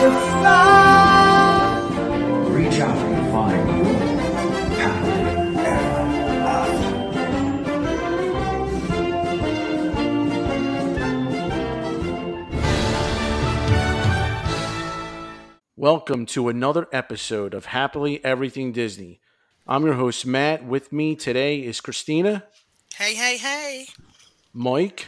[0.00, 1.76] to fly.
[2.48, 3.92] Reach out and find your
[4.78, 6.04] happily ever
[6.48, 8.00] after.
[15.76, 19.20] Welcome to another episode of Happily Everything Disney.
[19.66, 20.64] I'm your host, Matt.
[20.64, 22.44] With me today is Christina,
[22.96, 23.86] Hey, hey, hey.
[24.52, 25.06] Mike,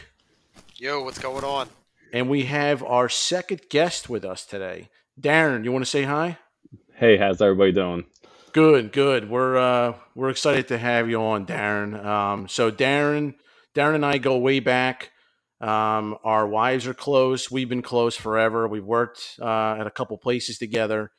[0.77, 1.67] Yo, what's going on?
[2.13, 4.89] And we have our second guest with us today.
[5.19, 6.37] Darren, you want to say hi?
[6.93, 8.05] Hey, how's everybody doing?
[8.53, 9.29] Good, good.
[9.29, 12.05] We're uh, we're excited to have you on, Darren.
[12.05, 13.33] Um, so Darren,
[13.75, 15.09] Darren and I go way back.
[15.59, 17.49] Um, our wives are close.
[17.49, 18.67] We've been close forever.
[18.67, 21.11] We've worked uh, at a couple places together.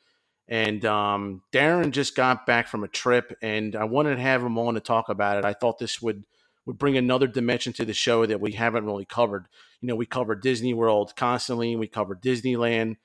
[0.47, 4.59] And um, Darren just got back from a trip, and I wanted to have him
[4.59, 5.45] on to talk about it.
[5.45, 6.23] I thought this would
[6.65, 9.47] would bring another dimension to the show that we haven't really covered.
[9.81, 11.75] You know, we cover Disney World constantly.
[11.75, 12.97] We cover Disneyland.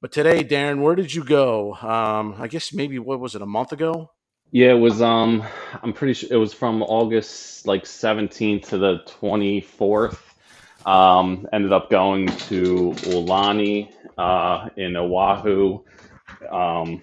[0.00, 1.74] But today, Darren, where did you go?
[1.74, 4.10] Um, I guess maybe what was it a month ago?
[4.50, 5.44] Yeah, it was um
[5.82, 10.18] I'm pretty sure it was from August like 17th to the 24th.
[10.86, 15.84] Um ended up going to Aulani uh in Oahu
[16.50, 17.02] um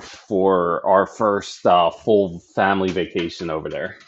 [0.00, 3.98] for our first uh full family vacation over there.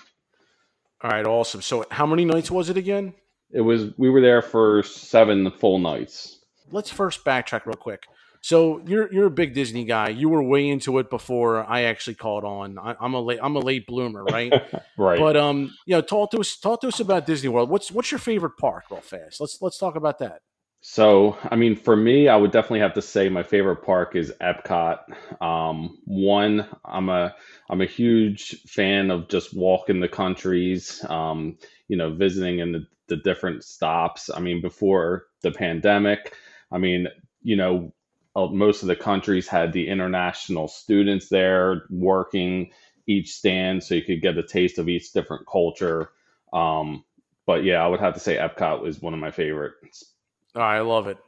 [1.03, 1.63] All right, awesome.
[1.63, 3.15] So, how many nights was it again?
[3.51, 6.39] It was we were there for 7 full nights.
[6.71, 8.05] Let's first backtrack real quick.
[8.41, 10.11] So, you're you're a big Disney guy.
[10.11, 12.79] You were way into it before I actually caught on.
[12.79, 14.53] I, I'm a late I'm a late bloomer, right?
[14.99, 15.19] Right.
[15.19, 17.69] but um, you know, talk to us talk to us about Disney World.
[17.71, 19.41] What's what's your favorite park, real fast?
[19.41, 20.43] Let's let's talk about that.
[20.85, 24.33] So, I mean, for me, I would definitely have to say my favorite park is
[24.41, 24.99] Epcot.
[25.41, 27.35] Um, one, I'm a
[27.71, 32.87] I'm a huge fan of just walking the countries, um, you know, visiting in the,
[33.07, 34.29] the different stops.
[34.29, 36.35] I mean, before the pandemic,
[36.73, 37.07] I mean,
[37.43, 37.93] you know,
[38.35, 42.73] uh, most of the countries had the international students there working
[43.07, 46.11] each stand, so you could get a taste of each different culture.
[46.53, 47.05] Um,
[47.47, 50.13] but yeah, I would have to say Epcot was one of my favorites.
[50.55, 51.19] All right, I love it.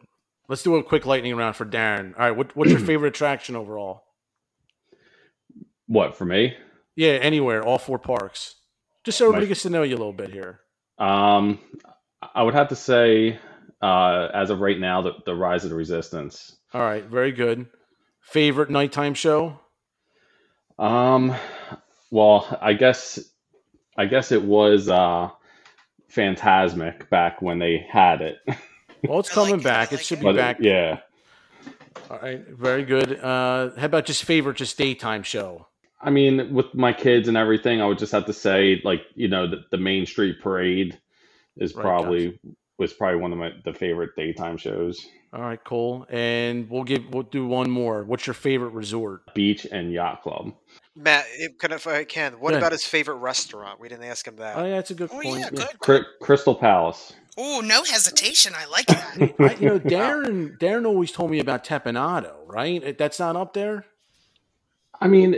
[0.49, 2.13] Let's do a quick lightning round for Darren.
[2.15, 4.03] All right, what, what's your favorite attraction overall?
[5.87, 6.55] What for me?
[6.97, 8.55] Yeah, anywhere, all four parks.
[9.05, 10.61] Just so everybody My- gets to know you a little bit here.
[10.99, 11.59] Um,
[12.35, 13.39] I would have to say,
[13.83, 16.55] uh, as of right now, the, the Rise of the Resistance.
[16.73, 17.67] All right, very good.
[18.21, 19.59] Favorite nighttime show?
[20.79, 21.35] Um,
[22.11, 23.19] well, I guess,
[23.97, 25.31] I guess it was uh,
[26.13, 28.37] Fantasmic back when they had it.
[29.07, 29.93] Well, it's I like coming it, I back.
[29.93, 30.21] It should it.
[30.21, 30.59] be But back.
[30.59, 31.01] yeah,
[32.11, 33.19] All right, very good.
[33.19, 35.69] Uh, how about just favorite, just daytime show?
[36.01, 39.29] I mean, with my kids and everything, I would just have to say, like, you
[39.29, 41.01] know, the, the Main Street Parade
[41.57, 42.41] is Right, probably
[42.79, 45.07] was probably one of my the favorite daytime shows.
[45.33, 46.07] All right, cool.
[46.11, 48.05] And we'll give we'll do one more.
[48.05, 49.23] What's your favorite resort?
[49.35, 50.55] Beach and Yacht Club.
[50.97, 53.81] Matt, if, can, if I can, what Go about his favorite restaurant?
[53.81, 54.57] We didn't ask him that.
[54.57, 55.41] Oh yeah, that's a good Oh, point.
[55.41, 55.69] yeah, good.
[55.81, 57.13] Cry- Crystal Palace.
[57.37, 58.55] Oh, no hesitation.
[58.57, 59.19] I like that.
[59.43, 62.97] I, you know, Darren Darren always told me about Teppan Edo, right?
[62.99, 63.87] That's not up there.
[65.01, 65.35] I mean,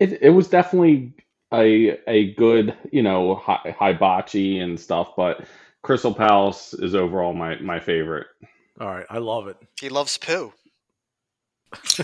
[0.00, 1.14] it it was definitely
[1.52, 5.46] a a good, you know, hi- hibachi and stuff, but
[5.82, 8.28] Crystal Palace is overall my my favorite.
[8.80, 9.56] All right, I love it.
[9.80, 10.52] He loves Pooh.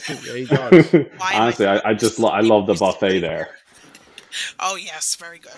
[0.09, 0.97] yeah, he does.
[1.33, 3.51] Honestly, I, I just lo- I love the buffet there.
[4.61, 5.53] Oh, yes, very good.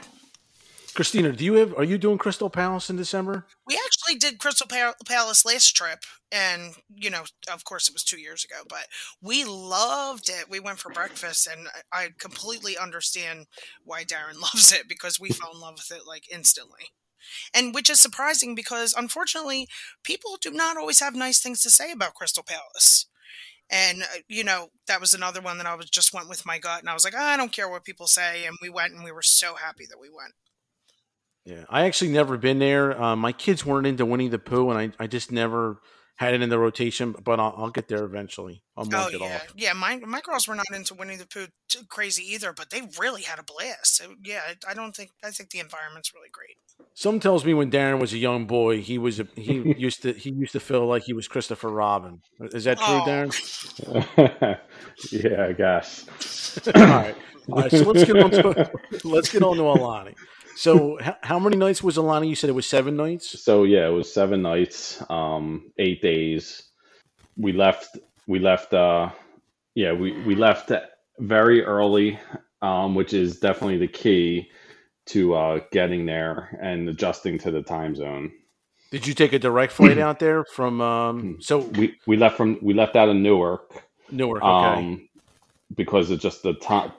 [0.95, 1.75] Christina, do you have?
[1.77, 3.47] Are you doing Crystal Palace in December?
[3.67, 8.05] We actually did Crystal Pa- Palace last trip, and you know, of course, it was
[8.05, 8.87] two years ago, but
[9.21, 10.49] we loved it.
[10.49, 13.47] We went for breakfast, and I I completely understand
[13.85, 16.91] why Darren loves it because we fell in love with it like instantly.
[17.55, 19.67] And which is surprising because unfortunately,
[20.05, 23.07] people do not always have nice things to say about Crystal Palace.
[23.71, 26.59] And uh, you know, that was another one that I was just went with my
[26.59, 29.03] gut, and I was like, I don't care what people say, and we went, and
[29.03, 30.35] we were so happy that we went.
[31.45, 33.01] Yeah, I actually never been there.
[33.01, 35.81] Um, my kids weren't into Winnie the Pooh, and I, I just never
[36.17, 37.15] had it in the rotation.
[37.23, 38.63] But I'll, I'll get there eventually.
[38.77, 39.47] I'll Oh mark it yeah, off.
[39.57, 39.73] yeah.
[39.75, 43.23] My my girls were not into Winnie the Pooh too crazy either, but they really
[43.23, 43.97] had a blast.
[43.97, 46.57] So, yeah, I, I don't think I think the environment's really great.
[46.95, 50.13] Some tells me when Darren was a young boy, he was a, he used to
[50.15, 52.23] he used to feel like he was Christopher Robin.
[52.41, 53.05] Is that true, Oh.
[53.07, 53.33] Darren?
[55.13, 56.07] yeah, I guess.
[56.75, 57.17] All right,
[57.51, 57.71] all right.
[57.71, 58.71] So let's get on to
[59.05, 60.15] let's get on to Aulani.
[60.57, 62.29] So h- how many nights was Aulani?
[62.29, 63.43] You said it was seven nights.
[63.43, 66.63] So yeah, it was seven nights, um, eight days.
[67.37, 67.99] We left.
[68.27, 68.73] We left.
[68.73, 69.11] Uh,
[69.75, 70.71] yeah, we we left
[71.19, 72.19] very early,
[72.63, 74.51] um, which is definitely the key
[75.07, 78.33] to uh, getting there and adjusting to the time zone.
[78.91, 80.81] Did you take a direct flight out there from?
[80.81, 84.43] Um, so We we left from we left out of Newark Newark.
[84.43, 84.79] Okay.
[84.79, 85.09] um,
[85.75, 86.93] because of just the time,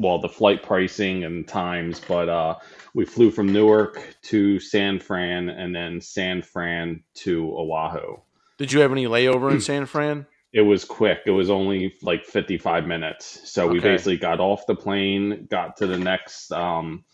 [0.00, 2.00] well, the flight pricing and times.
[2.00, 2.56] But uh,
[2.94, 8.16] we flew from Newark to San Fran and then San Fran to Oahu.
[8.58, 10.26] Did you have any layover in San Fran?
[10.52, 11.20] It was quick.
[11.26, 13.50] It was only like 55 minutes.
[13.52, 17.04] So we basically got off the plane, got to the next um,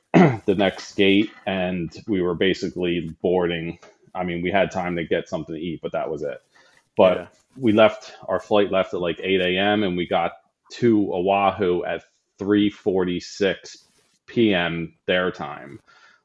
[0.14, 3.78] the next gate, and we were basically boarding.
[4.14, 6.38] I mean, we had time to get something to eat, but that was it.
[6.96, 7.26] But Yeah.
[7.56, 8.14] we left.
[8.28, 9.82] Our flight left at like 8 a.m.
[9.84, 10.32] and we got
[10.74, 12.04] to Oahu at
[12.40, 13.76] 3:46
[14.26, 14.94] p.m.
[15.06, 15.80] their time,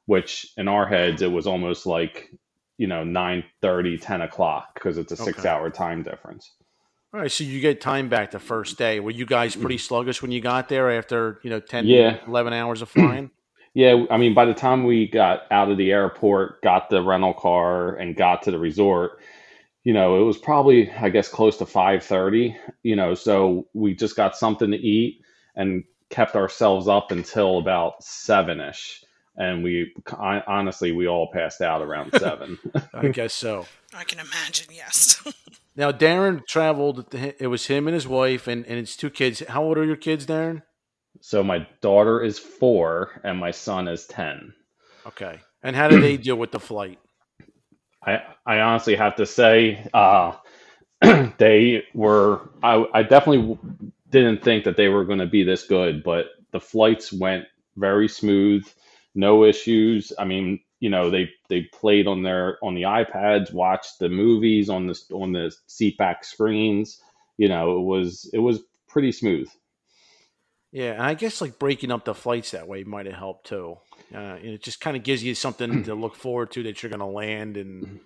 [0.08, 2.32] which in our heads it was almost like
[2.78, 5.26] you know 9:30, 10 o'clock because it's a Okay.
[5.26, 6.52] six-hour time difference.
[7.14, 7.32] All right.
[7.32, 9.00] So you get time back the first day.
[9.00, 12.20] Were you guys pretty sluggish when you got there after you know 10, Yeah.
[12.28, 13.32] 11 hours of flying?
[13.74, 17.34] Yeah, I mean, by the time we got out of the airport, got the rental
[17.34, 19.22] car, and got to the resort,
[19.84, 22.56] you know, it was probably, I guess, close to five thirty.
[22.84, 25.22] You know, so we just got something to eat
[25.56, 29.04] and kept ourselves up until about seven ish,
[29.38, 32.60] and we I, honestly we all passed out around seven.
[32.94, 33.66] I guess so.
[33.94, 34.68] I can imagine.
[34.72, 35.24] Yes.
[35.74, 37.16] Now Darren traveled.
[37.16, 39.42] It was him and his wife and, and his two kids.
[39.48, 40.64] How old are your kids, Darren?
[41.22, 44.54] so my daughter is four, and my son is ten.
[45.06, 45.40] Okay.
[45.64, 47.00] And how did they deal with the flight?
[48.04, 50.36] I I honestly have to say, uh,
[51.38, 52.50] they were.
[52.64, 53.58] I I definitely
[54.10, 57.46] didn't think that they were going to be this good, but the flights went
[57.78, 58.68] very smooth,
[59.16, 60.12] no issues.
[60.20, 64.70] I mean, you know, they they played on their on the iPads, watched the movies
[64.70, 67.02] on the on the seatback screens.
[67.38, 69.50] You know, it was it was pretty smooth.
[70.72, 73.78] Yeah, and I guess like breaking up the flights that way might have helped too.
[74.14, 77.00] Uh, it just kind of gives you something to look forward to that you're going
[77.00, 78.00] to land and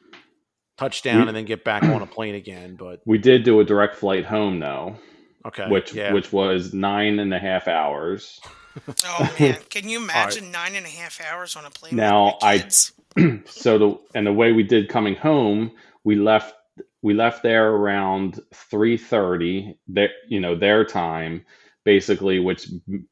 [0.78, 2.76] touch down We- and then get back on a plane again.
[2.76, 4.98] But We did do a direct flight home though,
[5.46, 8.40] okay, which yeah, which was nine and a half hours.
[9.06, 11.96] oh man, can you imagine nine and a half hours on a plane?
[11.96, 15.72] Now, with my I- so the and the way we did coming home,
[16.04, 16.54] we left
[17.02, 19.78] we left there around three thirty.
[19.88, 21.46] Their you know their time
[21.86, 22.68] basically, which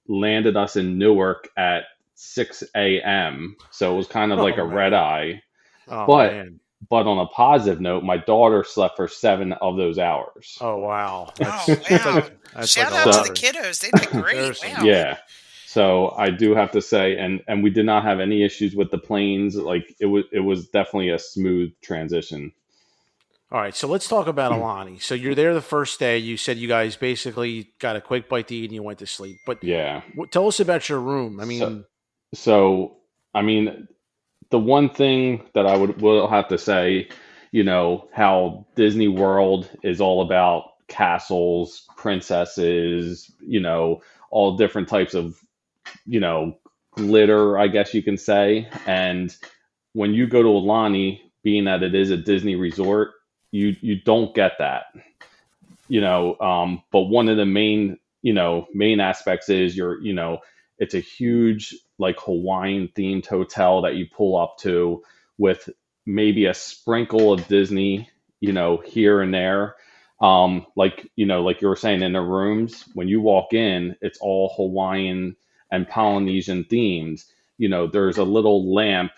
[0.07, 1.83] landed us in Newark at
[2.23, 3.55] six a.m.
[3.71, 4.75] So it was kind of like Oh, a man.
[4.75, 5.41] red eye.
[5.87, 6.59] oh, but- man.
[6.89, 10.57] But on a positive note, my daughter slept for seven of those hours.
[10.59, 11.63] oh wow, Oh, wow.
[11.65, 13.79] that's like, that's Shout like out to the kiddos.
[13.79, 14.61] They did great.
[14.61, 14.83] Wow.
[14.83, 15.17] Yeah.
[15.65, 18.91] So I do have to say, and and we did not have any issues with
[18.91, 19.55] the planes.
[19.55, 22.51] Like it was, it was definitely a smooth transition.
[23.49, 25.01] All right, so let's talk about Aulani.
[25.01, 26.17] So you're there the first day.
[26.17, 29.07] You said you guys basically got a quick bite to eat and you went to
[29.07, 29.37] sleep.
[29.45, 30.01] But Yeah.
[30.15, 31.39] what, tell us about your room.
[31.39, 31.83] I mean, So-
[32.33, 32.97] So,
[33.33, 33.87] I mean,
[34.49, 37.09] the one thing that I would will have to say,
[37.51, 44.01] you know, how Disney World is all about castles, princesses, you know,
[44.31, 45.39] all different types of,
[46.05, 46.57] you know,
[46.95, 48.67] glitter, I guess you can say.
[48.85, 49.35] And
[49.93, 53.11] when you go to Aulani, being that it is a Disney resort,
[53.51, 54.85] you you don't get that.
[55.87, 60.13] You know, um, but one of the main, you know, main aspects is you're, you
[60.13, 60.39] know,
[60.79, 65.03] it's a huge like Hawaiian themed hotel that you pull up to
[65.37, 65.69] with
[66.05, 68.09] maybe a sprinkle of Disney,
[68.39, 69.75] you know, here and there.
[70.21, 73.95] Um, like you know, like you were saying in the rooms, when you walk in,
[74.01, 75.35] it's all Hawaiian
[75.71, 77.23] and Polynesian themed.
[77.57, 79.11] You know, there's a little lamp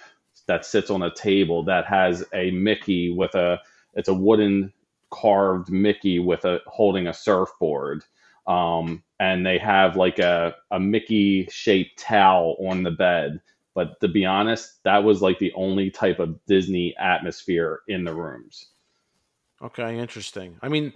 [0.48, 3.60] that sits on a table that has a Mickey with a
[3.94, 4.74] it's a wooden
[5.12, 8.04] carved Mickey with a holding a surfboard.
[8.48, 13.42] Um, and they have like a, a Mickey shaped towel on the bed.
[13.74, 18.14] But to be honest, that was like the only type of Disney atmosphere in the
[18.16, 18.66] rooms.
[19.62, 20.58] okay, interesting.
[20.62, 20.94] I mean,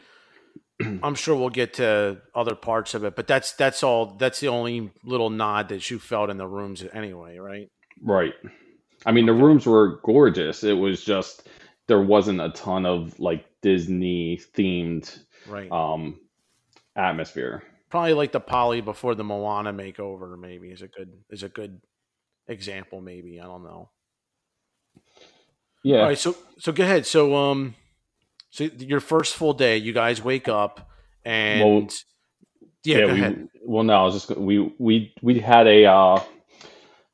[1.03, 4.15] I'm sure we'll get to other parts of it, but that's that's all.
[4.17, 7.67] That's the only little nod that you felt in the rooms anyway, right?
[8.01, 8.33] Right.
[9.05, 10.63] I mean, the rooms were gorgeous.
[10.63, 11.47] It was just
[11.87, 15.71] there wasn't a ton of like Disney themed Right.
[15.71, 16.19] um,
[16.99, 17.63] atmosphere.
[17.89, 20.37] Probably like the Poly before the Moana makeover.
[20.39, 21.81] Maybe is a good is a good
[22.47, 23.01] example.
[23.01, 23.89] Maybe I don't know.
[25.83, 25.99] Yeah.
[25.99, 27.05] All right, so so go ahead.
[27.05, 27.75] So um,
[28.49, 30.89] so your first full day, you guys wake up
[31.23, 31.87] and Well,
[32.83, 33.47] yeah, go we, ahead.
[33.65, 36.21] Well, no, I was just we we we had a uh,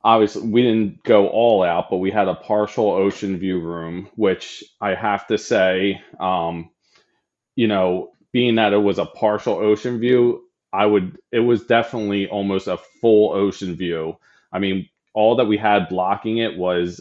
[0.02, 4.64] obviously we didn't go all out, but we had a partial ocean view room, which
[4.80, 6.70] I have to say, um,
[7.54, 10.42] you know, being that it was a partial ocean view,
[10.72, 14.16] I would it was definitely almost a full ocean view.
[14.52, 17.00] I mean, all that we had blocking it was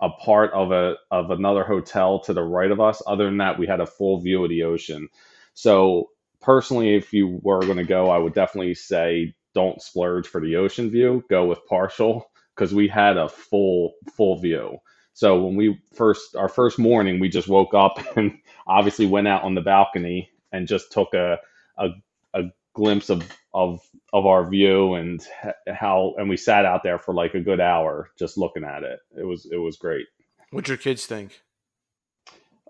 [0.00, 3.02] a part of a of another hotel to the right of us.
[3.06, 5.08] Other than that, we had a full view of the ocean.
[5.54, 10.40] So personally, if you were going to go, I would definitely say don't splurge for
[10.40, 11.24] the ocean view.
[11.30, 14.78] Go with partial because we had a full full view.
[15.14, 19.42] So when we first our first morning, we just woke up and obviously went out
[19.42, 21.38] on the balcony and just took a
[21.78, 21.88] a,
[22.34, 22.42] a
[22.74, 23.22] glimpse of
[23.54, 23.80] of
[24.12, 25.26] of our view and
[25.68, 29.00] how and we sat out there for like a good hour just looking at it.
[29.18, 30.06] It was it was great.
[30.50, 31.40] What'd your kids think?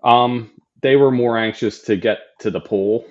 [0.03, 3.05] Um, they were more anxious to get to the pool,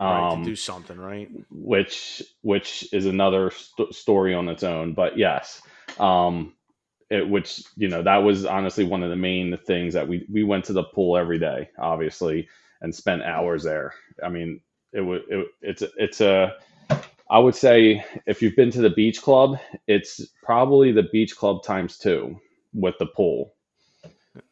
[0.00, 1.30] Right, um, to do something, right?
[1.50, 4.94] which which is another st- story on its own.
[4.94, 5.62] But yes,
[5.98, 6.54] um,
[7.10, 10.42] it, which you know that was honestly one of the main things that we we
[10.42, 12.48] went to the pool every day, obviously,
[12.80, 13.94] and spent hours there.
[14.22, 14.60] I mean,
[14.92, 16.54] it was it, it's it's a
[17.30, 21.62] I would say if you've been to the beach club, it's probably the beach club
[21.64, 22.40] times two
[22.72, 23.54] with the pool.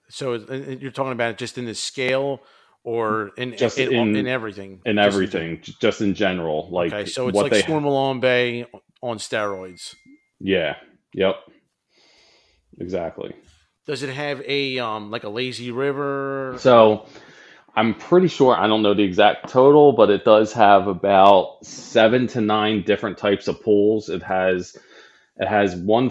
[0.09, 2.41] So you're talking about just in the scale
[2.85, 6.69] or in Just in, in- in everything, and Just everything, j- just in general.
[6.71, 8.67] Like okay, so it's what like they, Storm Malone Bay
[9.01, 9.95] on steroids.
[10.41, 10.77] yeah,
[11.15, 11.37] yep,
[12.79, 13.35] exactly.
[13.87, 16.57] Does it have a um like a lazy river?
[16.59, 17.07] So
[17.75, 22.27] I'm pretty sure I don't know the exact total, but it does have about seven
[22.29, 24.09] to nine different types of pools.
[24.11, 24.77] It has
[25.37, 26.11] it has one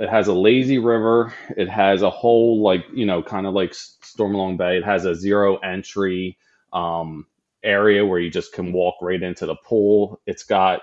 [0.00, 1.34] it has a lazy river.
[1.56, 4.78] It has a whole like you know kind of like Stormalong Bay.
[4.78, 6.38] It has a zero entry
[6.72, 7.26] um,
[7.62, 10.20] area where you just can walk right into the pool.
[10.26, 10.80] It's got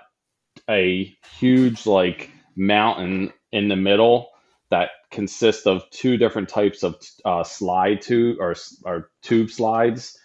[0.69, 4.29] a huge like mountain in the middle
[4.71, 10.17] that consists of two different types of uh, slide tube or, or tube slides.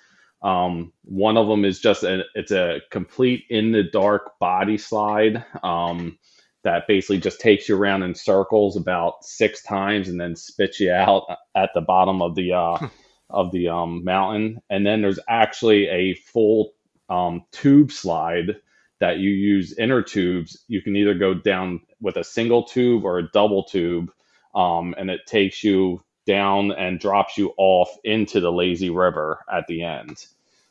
[0.42, 5.44] Um, one of them is just a, it's a complete in the dark body slide
[5.62, 6.18] um,
[6.64, 10.92] that basically just takes you around in circles about six times and then spits you
[10.92, 11.24] out
[11.54, 12.88] at the bottom of the uh,
[13.30, 14.60] of the um, mountain.
[14.68, 16.72] And then there's actually a full
[17.08, 18.56] um, tube slide
[19.00, 20.62] that you use inner tubes.
[20.68, 24.10] You can either go down with a single tube or a double tube
[24.54, 29.66] um, and it takes you down and drops you off into the lazy river at
[29.66, 30.26] the end,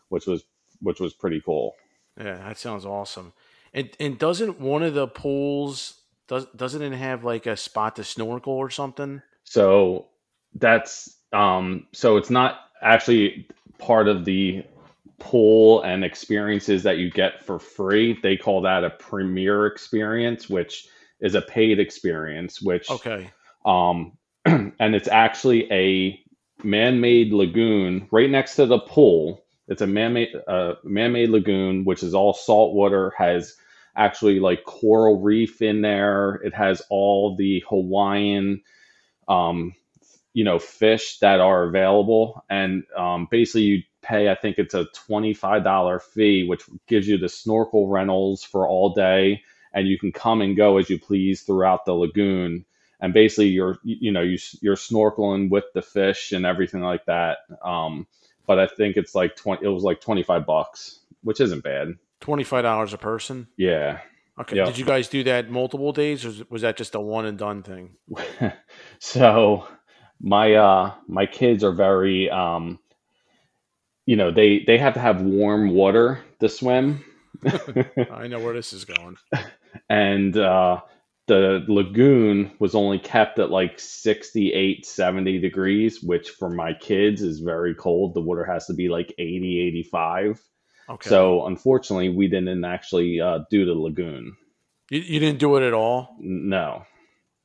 [0.10, 0.44] which was
[0.82, 1.76] which was pretty cool.
[2.18, 3.34] Yeah, that sounds awesome.
[3.74, 8.04] And and doesn't one of the pools does doesn't it have like a spot to
[8.04, 9.22] snorkel or something?
[9.44, 10.08] So
[10.56, 13.48] that's um, so it's not actually
[13.78, 14.64] part of the
[15.20, 18.20] pool and experiences that you get for free.
[18.22, 20.88] They call that a premier experience, which
[21.20, 23.32] is a paid experience, which Okay.
[23.66, 26.20] Um, and it's actually a
[26.64, 29.44] man-made lagoon right next to the pool.
[29.68, 33.14] It's a man-made uh, man-made lagoon, which is all salt water.
[33.18, 33.56] Has
[33.96, 36.36] actually like coral reef in there.
[36.44, 38.62] It has all the Hawaiian,
[39.28, 39.74] um,
[40.34, 44.30] you know, fish that are available, and um, basically you pay.
[44.30, 48.94] I think it's a twenty-five dollar fee, which gives you the snorkel rentals for all
[48.94, 49.42] day,
[49.74, 52.66] and you can come and go as you please throughout the lagoon
[53.00, 57.40] and basically you're you know you, you're snorkeling with the fish and everything like that
[57.64, 58.08] um,
[58.48, 62.44] but i think it's like 20 it was like 25 bucks which isn't bad Twenty
[62.46, 63.48] five dollars a person.
[63.58, 64.00] yeah
[64.40, 64.56] Okay.
[64.56, 64.66] Yeah.
[64.66, 67.38] Did you guys do that multiple days, or was- was that just a one and
[67.38, 67.98] done thing?
[69.00, 69.68] so
[70.22, 72.80] my uh my kids are very um
[74.06, 77.04] you know they they have to have warm water to swim
[78.12, 79.18] I know where this is going.
[79.90, 80.82] and uh
[81.28, 87.40] the lagoon was only kept at like 68 70 degrees which for my kids is
[87.40, 90.42] very cold the water has to be like 80 85
[90.90, 91.10] Okay.
[91.10, 94.36] so unfortunately we didn't actually uh, do the lagoon
[94.92, 96.18] you, you didn't do it at all.
[96.20, 96.84] No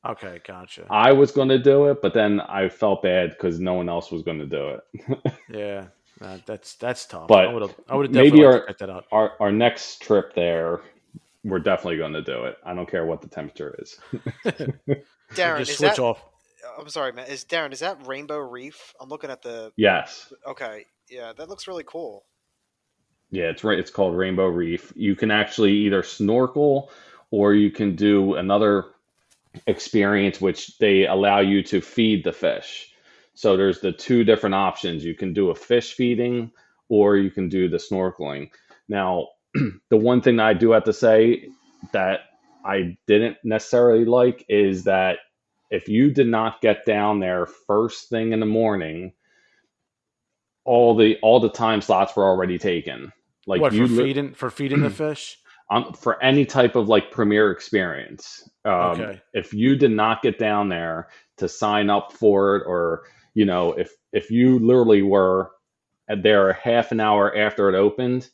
[0.05, 0.85] Okay, gotcha.
[0.89, 4.11] i was going to do it but then i felt bad because no one else
[4.11, 5.85] was going to do it yeah,
[6.19, 7.27] that, that's that's tough.
[7.29, 9.05] But I would have I maybe definitely liked our- that up.
[9.13, 10.81] our, our next trip there
[11.43, 13.99] we're definitely going to do it i don't care what the temperature is
[15.33, 15.99] Darren, Just is switch that?
[15.99, 16.23] off.
[16.77, 17.27] I'm sorry, man.
[17.27, 17.71] Is Darren?
[17.71, 18.93] Is that Rainbow Reef?
[18.99, 19.71] I'm looking at the.
[19.75, 22.25] yes Okay, yeah, that looks really cool.
[23.31, 23.77] Yeah, it's right.
[23.77, 24.91] It's called Rainbow Reef.
[24.95, 26.91] You can actually either snorkel
[27.31, 28.85] or you can do another
[29.67, 32.91] experience which they allow you to feed the fish.
[33.35, 35.05] So there's the two different options.
[35.05, 36.51] You can do a fish feeding
[36.89, 38.49] or you can do the snorkeling.
[38.87, 41.49] Now, the one thing I do have to say
[41.91, 42.21] that
[42.65, 45.19] I didn't necessarily like is that
[45.71, 49.13] if you did not get down there first thing in the morning,
[50.65, 53.11] all the all the time slots were already taken.
[53.47, 55.37] Like what you for feeding for feeding the fish?
[55.71, 58.49] um, for any type of like premier experience.
[58.65, 59.21] Um, Okay.
[59.33, 63.03] If you did not get down there to sign up for it, or
[63.33, 65.51] you know, if if you literally were
[66.23, 68.29] there half an hour after it opened,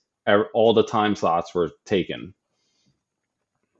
[0.54, 2.34] all the time slots were taken.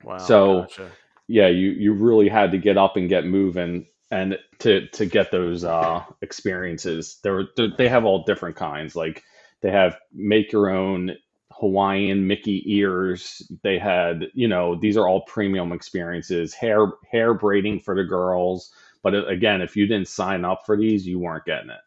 [0.04, 0.18] Wow.
[0.18, 0.92] So- gotcha.
[1.28, 5.32] Yeah, you you really had to get up and get moving and to to get
[5.32, 7.18] those uh experiences.
[7.24, 7.46] There were
[7.78, 8.96] they have all different kinds.
[8.96, 9.24] Like
[9.62, 11.16] they have make your own
[11.52, 13.42] Hawaiian Mickey ears.
[13.64, 16.54] They had, you know, these are all premium experiences.
[16.54, 18.72] Hair hair braiding for the girls.
[19.02, 21.82] But uh, again, if you didn't sign up for these, you weren't getting it.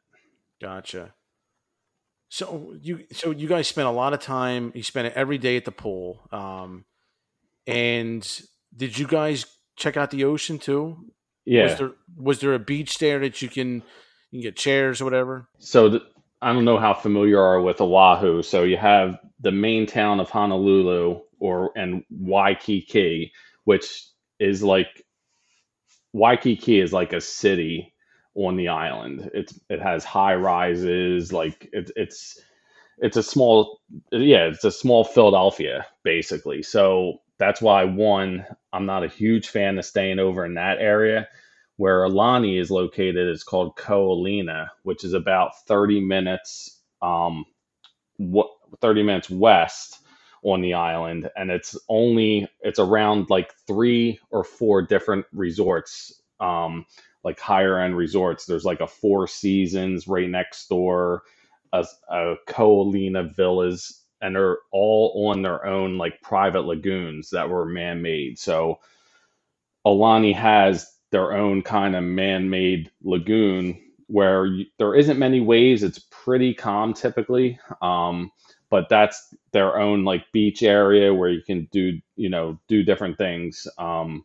[0.61, 1.15] Gotcha.
[2.29, 4.73] So you so you guys spent a lot of time.
[4.75, 6.21] You spent it every day at the pool.
[6.31, 6.85] Um,
[7.67, 8.27] and
[8.77, 11.07] did you guys check out the ocean too?
[11.45, 11.65] Yeah.
[11.65, 13.77] Was there was there a beach there that you can
[14.31, 15.49] you can get chairs or whatever?
[15.59, 16.03] So th-
[16.43, 18.43] I don't know how familiar you are with Oahu.
[18.43, 23.33] So you have the main town of Honolulu or and Waikiki,
[23.65, 24.05] which
[24.39, 25.03] is like
[26.13, 27.95] Waikiki is like a city
[28.39, 29.31] on the island.
[29.35, 32.41] It's it has high rises, like it's it's
[32.99, 33.81] it's a small
[34.13, 36.63] yeah, it's a small Philadelphia basically.
[36.63, 41.29] So that's why one, I'm not a huge fan of staying over in that area.
[41.77, 47.45] Where Aulani is located is called Ko Olina, which is about 30 minutes um
[48.19, 48.49] what
[48.81, 50.01] 30 minutes west
[50.45, 56.87] on the island and it's only it's around like three or four different resorts um
[57.25, 58.47] like higher end resorts.
[58.47, 61.23] There's like a four seasons right next door
[61.75, 67.51] a, a Ko Olina villas and they're all on their own like private lagoons that
[67.51, 68.39] were man-made.
[68.39, 68.81] So
[69.87, 76.01] Aulani has their own kind of man-made lagoon where you, there isn't many waves it's
[76.11, 78.31] pretty calm typically um
[78.71, 83.19] but that's their own like beach area where you can do you know do different
[83.19, 83.67] things.
[83.79, 84.25] Um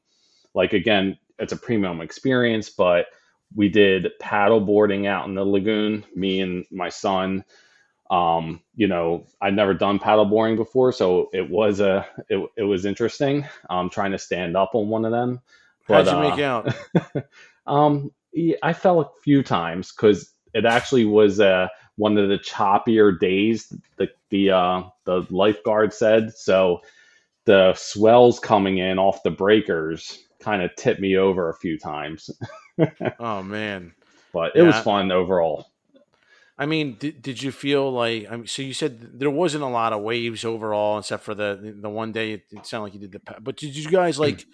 [0.56, 3.08] like again it's a premium experience but
[3.56, 7.44] we did paddle boarding out in the lagoon me and my son
[8.12, 12.64] um you know i'd never done paddle boarding before so it was a it, it
[12.64, 15.40] was interesting um trying to stand up on one of them
[15.88, 17.26] How'd but you uh, make out?
[17.68, 21.68] um, yeah, I fell a few times because it actually was uh,
[21.98, 23.74] one of the choppier days.
[23.98, 26.82] The the uh, the lifeguard said so.
[27.46, 32.30] The swells coming in off the breakers kind of tipped me over a few times,
[33.20, 33.94] Oh man.
[34.34, 35.68] but it was fun overall.
[36.58, 38.28] I mean, did, did you feel like?
[38.30, 41.76] I mean, so you said there wasn't a lot of waves overall, except for the
[41.80, 42.34] the one day.
[42.34, 43.22] It, it sounded like you did the.
[43.42, 44.24] But did you guys hmm.
[44.24, 44.46] like?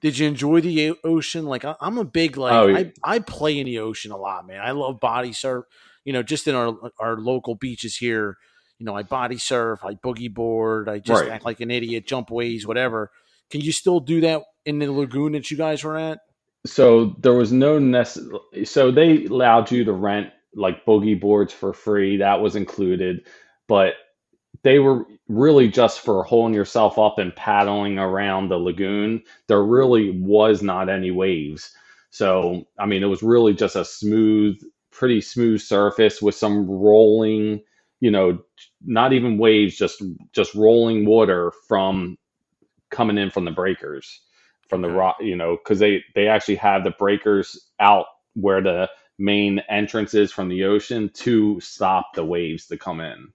[0.00, 1.46] Did you enjoy the ocean?
[1.46, 2.52] Like, I, I'm a big like.
[2.52, 2.78] Oh, yeah.
[2.78, 4.60] I I play in the ocean a lot, man.
[4.60, 5.64] I love body surf.
[6.04, 8.36] You know, just in our our local beaches here.
[8.78, 11.32] You know, I body surf, I boogie board, I just Right.
[11.32, 13.10] act like an idiot, jump waves, whatever.
[13.50, 16.20] Can you still do that in the lagoon that you guys were at?
[16.66, 18.66] So there was no necessary.
[18.66, 22.18] So they allowed you to rent like boogie boards for free.
[22.18, 23.26] That was included,
[23.66, 23.94] but
[24.62, 29.22] they were really just for holding yourself up and paddling around the lagoon.
[29.46, 31.74] There really was not any waves.
[32.10, 37.62] So I mean, it was really just a smooth, pretty smooth surface with some rolling.
[38.00, 38.40] You know,
[38.84, 40.02] not even waves, just
[40.32, 42.18] just rolling water from
[42.90, 44.20] coming in from the breakers
[44.68, 48.90] from the rock, you know, because they they actually have the breakers out where the
[49.18, 53.28] main entrance is from the ocean to stop the waves to come in.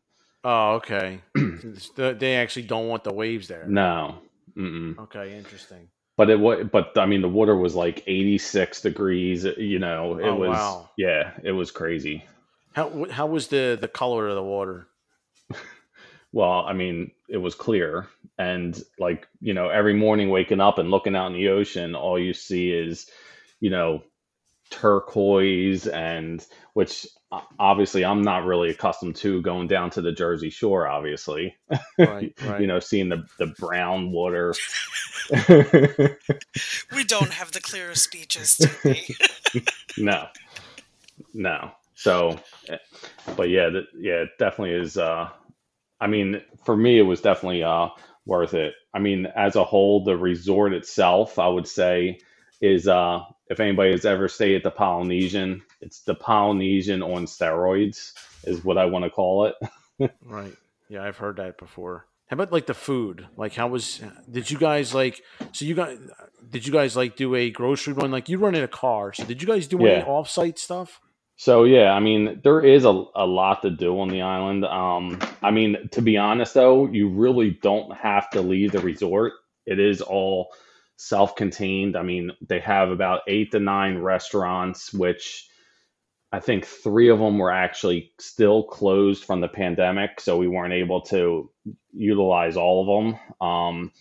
[0.44, 1.22] Oh, okay.
[1.96, 3.76] They actually don't want the waves there.
[3.76, 4.20] No,
[4.58, 4.98] Mm-mm.
[5.00, 5.90] Okay, interesting.
[6.18, 9.46] but it was, but I mean, the water was like eighty six degrees.
[9.46, 10.92] You know, it Oh, was, wow.
[10.98, 12.26] yeah, it was crazy.
[12.74, 14.88] How how was the the color of the water?
[16.34, 20.92] Well, I mean, it was clear, and like you know, every morning waking up and
[20.92, 23.10] looking out in the ocean, all you see is,
[23.62, 24.04] you know,
[24.72, 30.50] turquoise and which uh, obviously I'm not really accustomed to going down to the Jersey
[30.50, 30.88] Shore.
[30.88, 31.56] Obviously,
[32.00, 32.60] Right, right.
[32.62, 34.54] you know, seeing the the brown water.
[36.94, 39.16] We don't have the clearest beaches, do we?
[39.98, 40.28] no,
[41.34, 41.72] no.
[41.96, 42.78] So, eh,
[43.38, 44.98] but yeah, that, yeah, it definitely is.
[44.98, 45.30] Uh,
[46.04, 47.90] I mean, for me, it was definitely uh,
[48.26, 48.76] worth it.
[48.94, 52.20] I mean, as a whole, the resort itself, I would say,
[52.62, 58.14] is uh, if anybody has ever stayed at the Polynesian, it's the Polynesian on steroids,
[58.46, 59.56] is what I want to call it.
[60.24, 60.58] Right.
[60.90, 62.08] Yeah, I've heard that before.
[62.28, 63.28] How about like the food?
[63.38, 64.02] Like, how was?
[64.32, 65.22] Did you guys like?
[65.54, 66.00] So you guys
[66.50, 68.12] did you guys like do a grocery run?
[68.12, 69.14] Like you run in a car.
[69.14, 70.04] So did you guys do any Yeah.
[70.04, 71.02] off-site stuff?
[71.36, 74.66] So yeah, I mean, there is a, a lot to do on the island.
[74.66, 79.34] Um, I mean, to be honest though, you really don't have to leave the resort.
[79.66, 80.54] It is all
[80.98, 81.98] self-contained.
[81.98, 85.50] I mean, they have about eight to nine restaurants, which
[86.32, 90.74] I think three of them were actually still closed from the pandemic, so we weren't
[90.74, 91.52] able to
[91.94, 93.48] utilize all of them.
[93.48, 93.92] Um,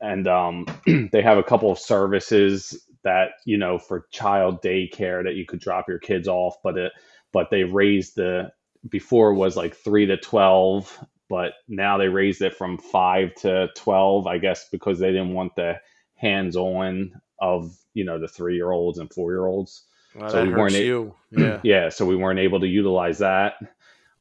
[0.00, 0.66] and um,
[1.12, 5.60] they have a couple of services that you know for child daycare that you could
[5.60, 6.92] drop your kids off, but it
[7.32, 8.52] but they raised the
[8.88, 14.26] before was like three to twelve, but now they raised it from five to twelve,
[14.26, 15.80] I guess because they didn't want the
[16.16, 19.84] hands on of you know the three year olds and four year olds.
[20.14, 21.14] Well, So we weren't a- you.
[21.30, 21.60] Yeah.
[21.64, 23.54] yeah, so we weren't able to utilize that.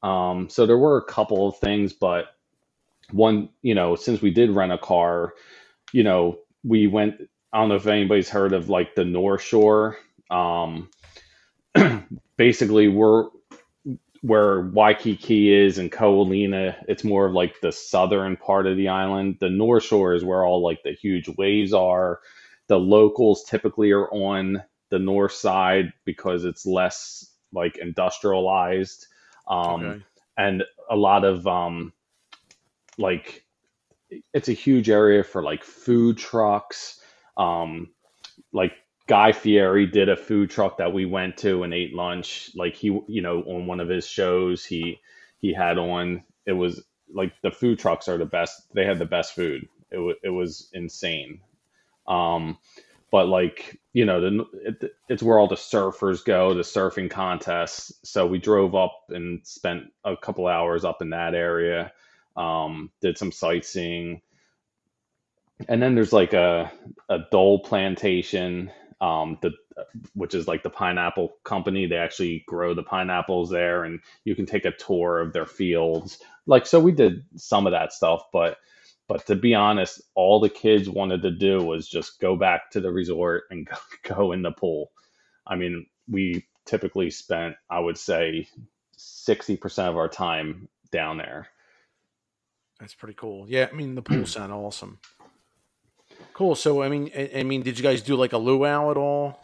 [0.03, 2.25] Um, so there were a couple of things, but
[3.11, 5.33] one, you know, since we did rent a car,
[5.91, 7.15] you know, we went.
[7.53, 9.97] I don't know if anybody's heard of like the North Shore.
[10.29, 10.89] Um,
[12.37, 13.29] basically, we're
[14.21, 16.75] where Waikiki is and Ko Olina.
[16.87, 19.37] It's more of like the southern part of the island.
[19.39, 22.19] The North Shore is where all like the huge waves are.
[22.67, 29.07] The locals typically are on the north side because it's less like industrialized.
[29.47, 30.03] Um, Okay.
[30.37, 31.93] and a lot of um
[32.97, 33.45] like
[34.33, 37.00] it's a huge area for like food trucks
[37.41, 37.89] um
[38.53, 38.73] like
[39.07, 42.51] guy fieri did a food truck that we went to and ate lunch.
[42.55, 44.99] Like he you know on one of his shows he
[45.39, 49.05] he had on it was like the food trucks are the best they had the
[49.05, 49.67] best food.
[49.91, 51.41] It, wa it was insane.
[52.07, 52.57] Um
[53.11, 57.93] but like you know the, it, it's where all the surfers go the surfing contests.
[58.03, 61.91] So we drove up and spent a couple hours up in that area
[62.37, 64.21] um did some sightseeing
[65.69, 66.71] and then there's like a
[67.09, 68.71] a dole plantation
[69.01, 69.51] um the
[70.13, 74.45] which is like the pineapple company they actually grow the pineapples there and you can
[74.45, 78.57] take a tour of their fields like so we did some of that stuff but
[79.07, 82.81] but to be honest all the kids wanted to do was just go back to
[82.81, 83.67] the resort and
[84.05, 84.91] go, go in the pool
[85.47, 88.47] i mean we typically spent i would say
[88.97, 91.47] 60% of our time down there
[92.79, 93.47] That's pretty cool.
[93.49, 94.99] Yeah, I mean the pool sound awesome.
[96.41, 96.55] Cool.
[96.55, 99.39] So I mean, I, I mean, did you guys do like a luau at all?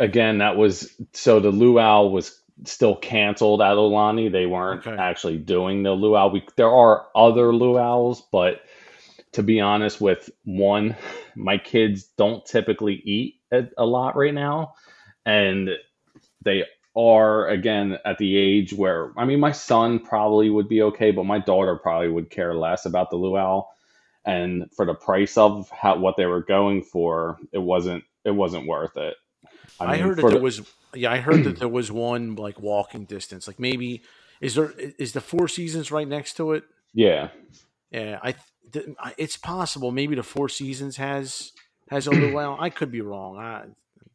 [0.00, 4.32] again, that was so the luau was still canceled at Aulani.
[4.32, 4.96] They weren't Okay.
[4.96, 6.28] actually doing the luau.
[6.30, 8.62] We, there are other luau's, but
[9.32, 10.96] to be honest, with one,
[11.36, 14.74] my kids don't typically eat a, a lot right now,
[15.26, 15.70] and
[16.42, 16.64] they
[16.96, 21.24] are again at the age where I mean, my son probably would be okay, but
[21.26, 23.66] my daughter probably would care less about the luau.
[24.28, 28.66] And for the price of how what they were going for, it wasn't it wasn't
[28.66, 29.14] worth it.
[29.80, 30.60] I, mean, heard that there the- was.
[30.94, 33.46] Yeah, I heard that there was one like walking distance.
[33.46, 34.02] Like maybe
[34.40, 36.64] is there is the Four Seasons right next to it?
[36.94, 37.28] yeah.
[37.90, 38.34] Yeah, I.
[38.72, 38.86] th-
[39.16, 39.92] It's possible.
[39.92, 41.52] Maybe the Four Seasons has
[41.90, 42.56] has a luau.
[42.60, 43.38] I could be wrong.
[43.38, 43.64] I,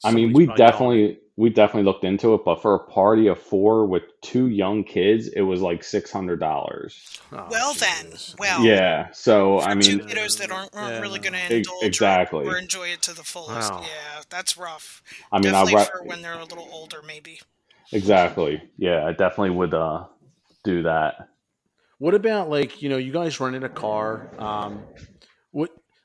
[0.03, 3.27] I mean, we probably telling definitely we definitely looked into it, but for a party
[3.27, 7.21] of four with two young kids, it was like six hundred dollars.
[7.31, 11.01] Oh, Well then, well, Yeah, so I for two mean, kiddos that aren't, aren't Yeah.
[11.01, 12.45] really going to indulge exactly.
[12.45, 13.73] or, or enjoy it to the fullest.
[13.73, 13.81] Wow.
[13.81, 15.03] Yeah, that's rough.
[15.31, 17.41] I mean, I Definitely re- for when they're a little older, maybe.
[17.91, 18.61] exactly.
[18.77, 20.05] Yeah, I definitely would uh
[20.63, 21.29] do that.
[21.97, 24.29] What about like you know you guys rented a car?
[24.37, 25.12] Um, what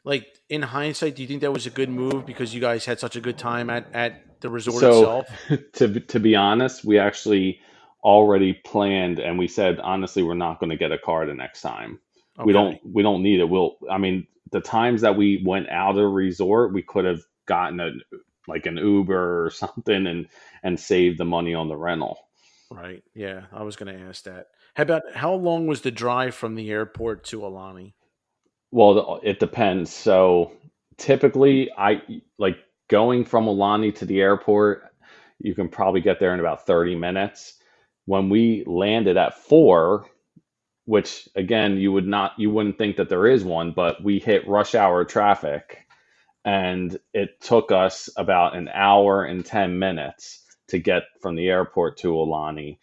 [0.09, 2.99] like in hindsight, do you think that was a good move because you guys had
[2.99, 5.73] such a good time at at the resort So- itself?
[5.75, 7.61] to to be honest, we actually
[8.03, 11.61] already planned, and we said honestly, we're not going to get a car the next
[11.61, 12.01] time.
[12.39, 12.47] Okay.
[12.47, 13.49] We don't we don't need it.
[13.49, 13.77] We'll.
[13.91, 17.91] I mean, the times that we went out of resort, we could have gotten a
[18.47, 20.27] like an Uber or something and
[20.63, 22.19] and saved the money on the rental.
[22.71, 23.03] Right.
[23.15, 24.49] Yeah, I was going to ask that.
[24.75, 27.93] How about how long was the drive from the airport to Aulani?
[28.71, 29.93] Well, it depends.
[29.93, 30.53] So
[30.99, 32.03] typically, I
[32.39, 34.85] like going from Aulani to the airport.
[35.41, 37.55] You can probably get there in about 30 minutes.
[38.07, 40.07] When we landed at four,
[40.87, 44.49] which again, you would not, you wouldn't think that there is one, but we hit
[44.49, 45.87] rush hour traffic
[46.45, 51.99] and it took us about an hour and 10 minutes to get from the airport
[51.99, 52.79] to Aulani.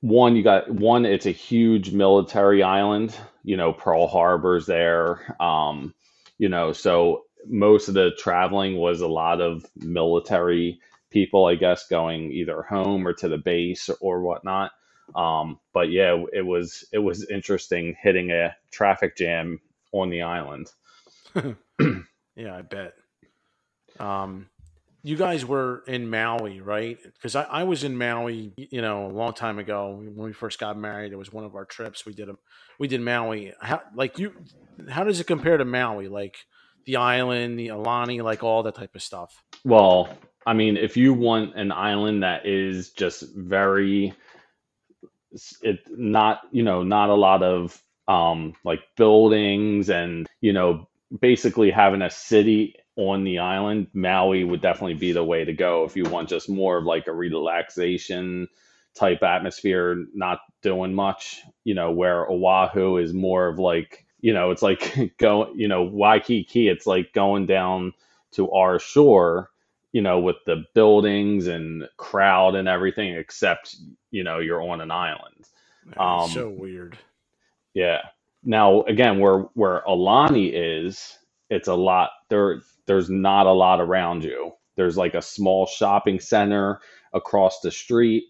[0.00, 3.16] One, you got one, it's a huge military island.
[3.44, 5.36] You know, Pearl Harbor's there.
[5.42, 5.94] Um,
[6.38, 11.86] you know, so most of the traveling was a lot of military people, I guess,
[11.88, 14.72] going either home or to the base or whatnot.
[15.14, 19.60] Um, but yeah, it was it was interesting hitting a traffic jam
[19.92, 20.70] on the island.
[22.36, 22.94] Yeah, I bet.
[23.98, 24.49] Um,
[25.02, 26.98] you guys were in Maui, right?
[27.02, 30.58] Because I, I was in Maui, you know, a long time ago when we first
[30.58, 31.12] got married.
[31.12, 32.04] It was one of our trips.
[32.04, 32.36] We did a,
[32.78, 33.52] we did Maui.
[33.60, 34.34] How like you?
[34.88, 36.08] How does it compare to Maui?
[36.08, 36.38] Like
[36.84, 39.42] the island, the Aulani, like all that type of stuff.
[39.64, 40.08] Well,
[40.46, 44.14] I mean, if you want an island that is just very,
[45.62, 50.88] it not you know not a lot of um like buildings and you know
[51.20, 55.84] basically having a city on the island, Maui would definitely be the way to go
[55.84, 58.48] if you want just more of like a relaxation
[58.94, 64.52] type atmosphere, not doing much, you know, where Oahu is more of like, you know,
[64.52, 67.94] it's like go, you know, Waikiki, it's like going down
[68.32, 69.50] to our shore,
[69.92, 73.76] you know, with the buildings and crowd and everything, except,
[74.12, 75.48] you know, you're on an island.
[75.96, 76.98] Um, Um, so weird.
[77.74, 78.00] Yeah.
[78.44, 81.18] Now again, where where Aulani is,
[81.50, 82.62] it's a lot there.
[82.86, 84.52] There's not a lot around you.
[84.76, 86.80] There's like a small shopping center
[87.14, 88.24] across the street.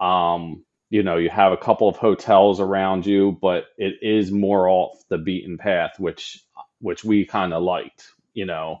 [0.00, 4.68] Um, you know, you have a couple of hotels around you, but it is more
[4.68, 6.42] off the beaten path, which
[6.80, 8.08] which we kind of liked.
[8.34, 8.78] You know,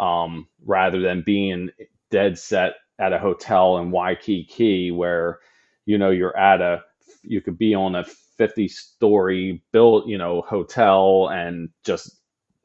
[0.00, 1.70] um, rather than being
[2.10, 5.40] dead set at a hotel in Waikiki where
[5.86, 6.82] you know you're at a
[7.22, 12.17] you could be on a 50 story built you know hotel and just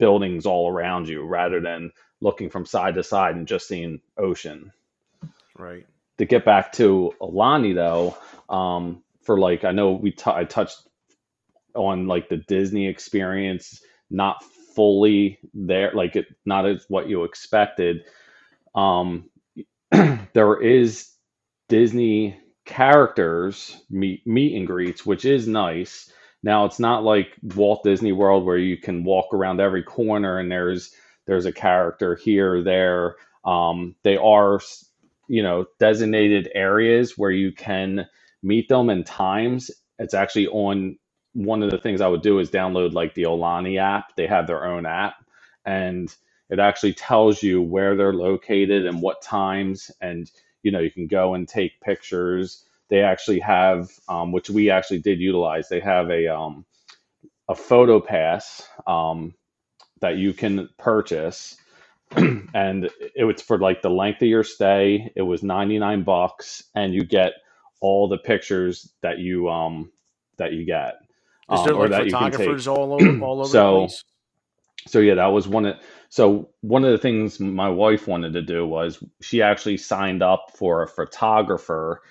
[0.04, 4.72] buildings all around you rather than looking from side to side and just seeing ocean
[5.58, 5.86] Right.
[6.18, 8.16] to get back to Aulani though
[8.54, 10.78] um for like I know we t- I touched
[11.74, 14.44] on like the Disney experience not
[14.76, 18.04] fully there like it not as what you expected
[18.74, 19.30] um
[20.34, 21.10] there is
[21.68, 26.12] Disney characters meet meet and greets, which is nice.
[26.44, 30.52] Now it's not like Walt Disney World where you can walk around every corner and
[30.52, 30.94] there's
[31.26, 33.16] there's a character here or there.
[33.46, 34.60] Um, they are,
[35.28, 38.06] you know, designated areas where you can
[38.44, 39.72] meet them and times.
[39.98, 40.98] It's actually on
[41.34, 44.16] one of the things I would do is download like the Aulani app.
[44.16, 45.16] They have their own app
[45.66, 46.14] and
[46.50, 50.30] it actually tells you where they're located and what times and
[50.64, 55.00] you know you can go and take pictures they actually have um, which we actually
[55.00, 55.68] did utilize.
[55.68, 56.66] They have a um,
[57.48, 59.34] a photo pass um,
[60.00, 61.56] that you can purchase.
[62.54, 65.12] And it was for like the length of your stay.
[65.16, 67.32] It was 99 bucks and you get
[67.80, 69.92] all the pictures that you um
[70.38, 70.94] that you get
[71.50, 72.58] Is um, there like that you can take.
[72.58, 74.04] photographers all over all over So- the place?
[74.88, 75.76] so yeah that was one of
[76.10, 80.52] so one of the things my wife wanted to do was she actually signed up
[80.56, 82.02] for a photographer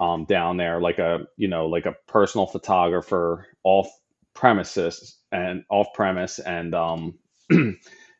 [0.00, 3.88] um, down there like a you know like a personal photographer off
[4.34, 7.18] premises and off premise and um,
[7.50, 7.76] we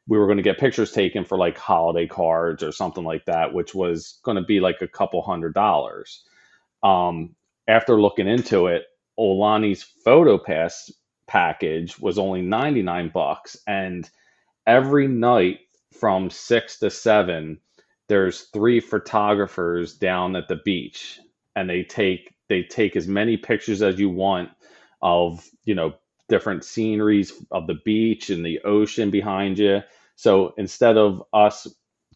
[0.08, 3.74] were going to get pictures taken for like holiday cards or something like that which
[3.74, 6.24] was going to be like a couple hundred dollars.
[6.82, 7.36] Um,
[7.68, 8.84] after looking into it
[9.18, 10.90] Aulani's photo pass
[11.28, 14.08] package was only 99 bucks and
[14.66, 15.60] every night
[15.98, 17.58] from 6 to 7
[18.08, 21.20] there's three photographers down at the beach
[21.56, 24.50] and they take they take as many pictures as you want
[25.02, 25.94] of you know
[26.28, 29.80] different sceneries of the beach and the ocean behind you
[30.16, 31.66] so instead of us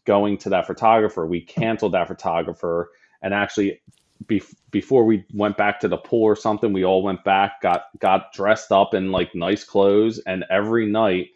[0.05, 3.81] going to that photographer we canceled that photographer and actually
[4.25, 7.85] bef- before we went back to the pool or something, we all went back, got
[7.99, 11.29] got dressed up in like nice clothes, and every night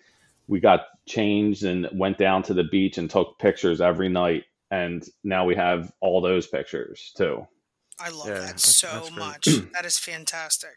[0.48, 4.44] we got changed and went down to the beach and took pictures every night.
[4.72, 7.48] And now we have all those pictures too.
[8.02, 9.46] I love Yeah, that that's- so that's much.
[9.74, 10.76] that is fantastic.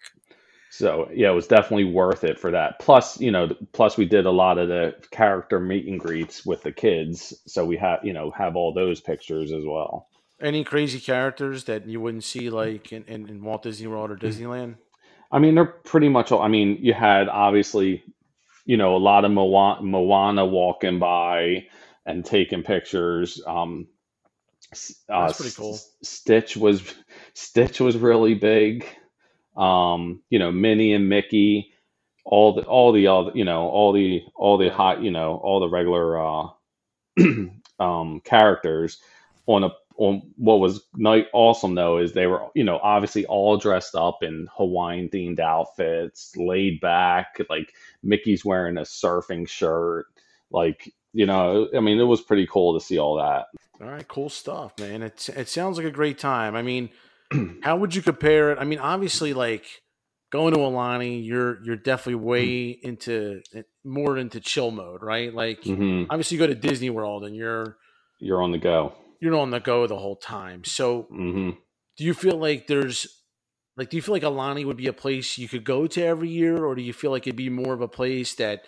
[0.71, 2.79] So yeah, it was definitely worth it for that.
[2.81, 6.63] Plus, you know, plus we did a lot of the character meet and greets with
[6.63, 10.09] the kids, so we have you know have all those pictures as well.
[10.41, 14.17] Any crazy characters that you wouldn't see like in, in, in Walt Disney World or
[14.17, 14.77] Disneyland?
[15.31, 16.33] I mean, they're pretty much.
[16.33, 18.03] all I mean, you had obviously,
[18.65, 21.67] you know, a lot of Moana, Moana walking by
[22.07, 23.41] and taking pictures.
[23.47, 23.87] Um,
[24.73, 25.79] s- uh, That's pretty cool.
[26.03, 26.83] Stitch was
[27.35, 28.87] Stitch was really big.
[29.57, 31.73] Um, you know, Minnie and Mickey,
[32.25, 35.61] all the all the other, you know, all the all the hot, you know, all
[35.61, 36.49] the regular uh,
[37.79, 38.99] um, characters
[39.47, 43.57] on a on what was night awesome though is they were you know obviously all
[43.57, 47.39] dressed up in Hawaiian themed outfits, laid back.
[47.51, 50.07] Like Mickey's wearing a surfing shirt.
[50.51, 53.47] Like you know, I mean, it was pretty cool to see all that.
[53.81, 55.03] All right, cool stuff, man.
[55.03, 56.55] It it sounds like a great time.
[56.55, 56.91] I mean,
[57.63, 58.59] how would you compare it?
[58.59, 59.65] I mean, obviously, like
[60.31, 63.43] going to Aulani, you're you're definitely way into
[63.85, 65.33] more into chill mode, right?
[65.35, 67.77] Like, hmm obviously, you go to Disney World and you're
[68.19, 68.95] You're on the go.
[69.21, 70.65] you're on the go the whole time.
[70.65, 71.51] So hmm
[71.99, 73.07] do you feel like there's
[73.77, 76.29] like do you feel like Aulani would be a place you could go to every
[76.29, 78.63] year, or do you feel like it'd be more of a place that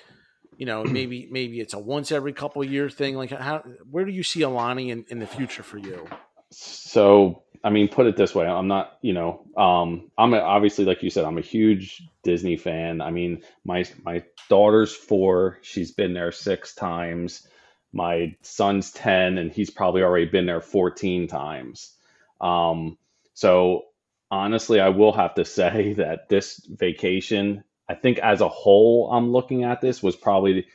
[0.59, 3.17] you know maybe maybe it's a once every couple year thing?
[3.17, 6.07] Like how where do you see Aulani in, in the future for you?
[6.57, 10.85] So, I mean, put it this way, I'm not, you know, um, I'm a, obviously,
[10.85, 13.01] like you said, I'm a huge Disney fan.
[13.01, 17.47] I mean, my my daughter's four, she's been there six times.
[17.93, 21.95] My son's 10, and he's probably already been there 14 times.
[22.41, 22.99] Um,
[23.35, 23.85] so
[24.31, 29.31] honestly, I will have to say that this vacation, I think as a whole, I'm
[29.33, 30.67] looking at this was probably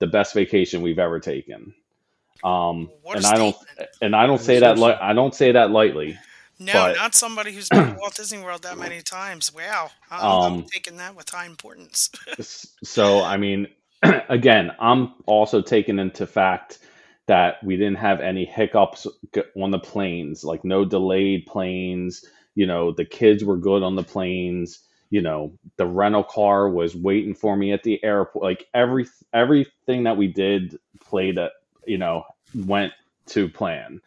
[0.00, 1.74] the best vacation we've ever taken.
[2.44, 3.56] Um, What and I don't,
[4.00, 4.84] and I don't say that awesome.
[4.84, 6.18] li- I don't say that lightly.
[6.60, 9.52] No, But- not somebody who's been to Walt Disney World that many times.
[9.54, 9.90] Wow.
[10.10, 12.10] I- I'm, I'm Um, taking that with high importance.
[12.84, 13.66] So, I mean,
[14.28, 16.78] again, I'm also taking into fact
[17.26, 19.06] that we didn't have any hiccups
[19.60, 22.24] on the planes, like no delayed planes.
[22.54, 24.80] You know, the kids were good on the planes.
[25.10, 28.42] You know, the rental car was waiting for me at the airport.
[28.44, 31.52] Like every everything that we did played at,
[31.88, 32.24] you know,
[32.54, 32.92] went
[33.26, 34.00] to plan,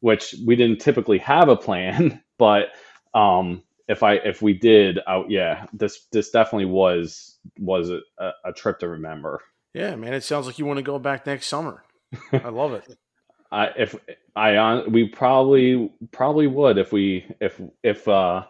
[0.00, 2.68] which we didn't typically have a plan, but
[3.14, 8.00] um if I if we did, I, yeah, this this definitely was was a,
[8.44, 9.42] a, trip to remember.
[9.74, 11.84] Yeah, man, it sounds like you want to go back next summer.
[12.32, 12.98] I love it.
[13.52, 13.94] I if
[14.34, 18.44] I on we probably probably would if we if if uh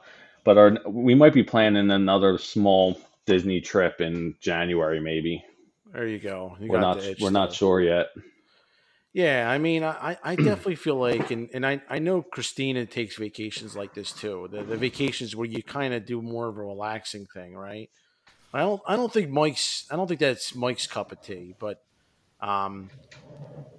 [0.45, 5.45] but our we might be planning another small Disney trip in January maybe.
[5.93, 6.57] There you go.
[6.59, 8.09] You we're not we're not sure yet.
[9.15, 13.17] Yeah, I mean, I, I definitely feel like, and, and I, I know Christina takes
[13.17, 14.49] vacations like this too.
[14.51, 17.89] The, the vacations where you kind of do more of a relaxing thing, right?
[18.53, 21.83] I don't I don't think Mike's I don't think that's Mike's cup of tea, but
[22.41, 22.91] um,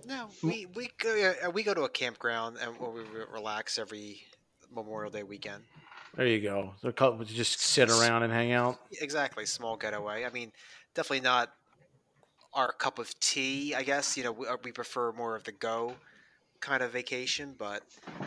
[0.06, 4.24] No, we we go uh, we go to a campground and we relax every
[4.74, 5.63] Memorial Day weekend.
[6.15, 6.74] there you go.
[6.82, 8.78] The couple just sit around and hang out.
[9.00, 10.26] Exactly, small getaway.
[10.26, 10.52] I mean,
[10.93, 11.54] definitely not
[12.56, 13.76] our cup of tea.
[13.76, 16.02] I guess you know we, uh, we prefer more of the go
[16.62, 17.56] kind of vacation.
[17.58, 17.84] But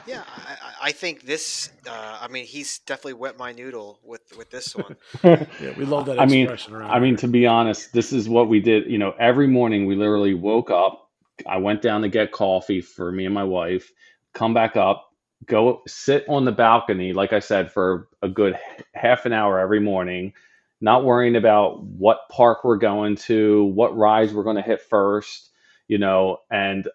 [0.06, 1.70] yeah, I, I- I think this.
[1.86, 4.96] Uh, I mean, he's definitely wet my noodle with with this one.
[5.60, 7.18] Yeah, we love that I mean, around I mean, here.
[7.18, 8.90] to be honest, this is what we did.
[8.90, 11.08] You know, every morning we literally woke up.
[11.46, 13.90] I went down to get coffee for me and my wife.
[14.34, 15.10] Come back up,
[15.46, 18.58] go sit on the balcony, like I said, for a good
[18.94, 20.32] half an hour every morning.
[20.80, 25.50] Not worrying about what park we're going to, what rides we're going to hit first,
[25.88, 26.88] you know, and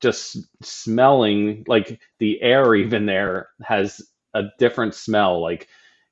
[0.00, 4.02] just smelling like the air even there has
[4.34, 5.42] a different smell.
[5.42, 5.68] Like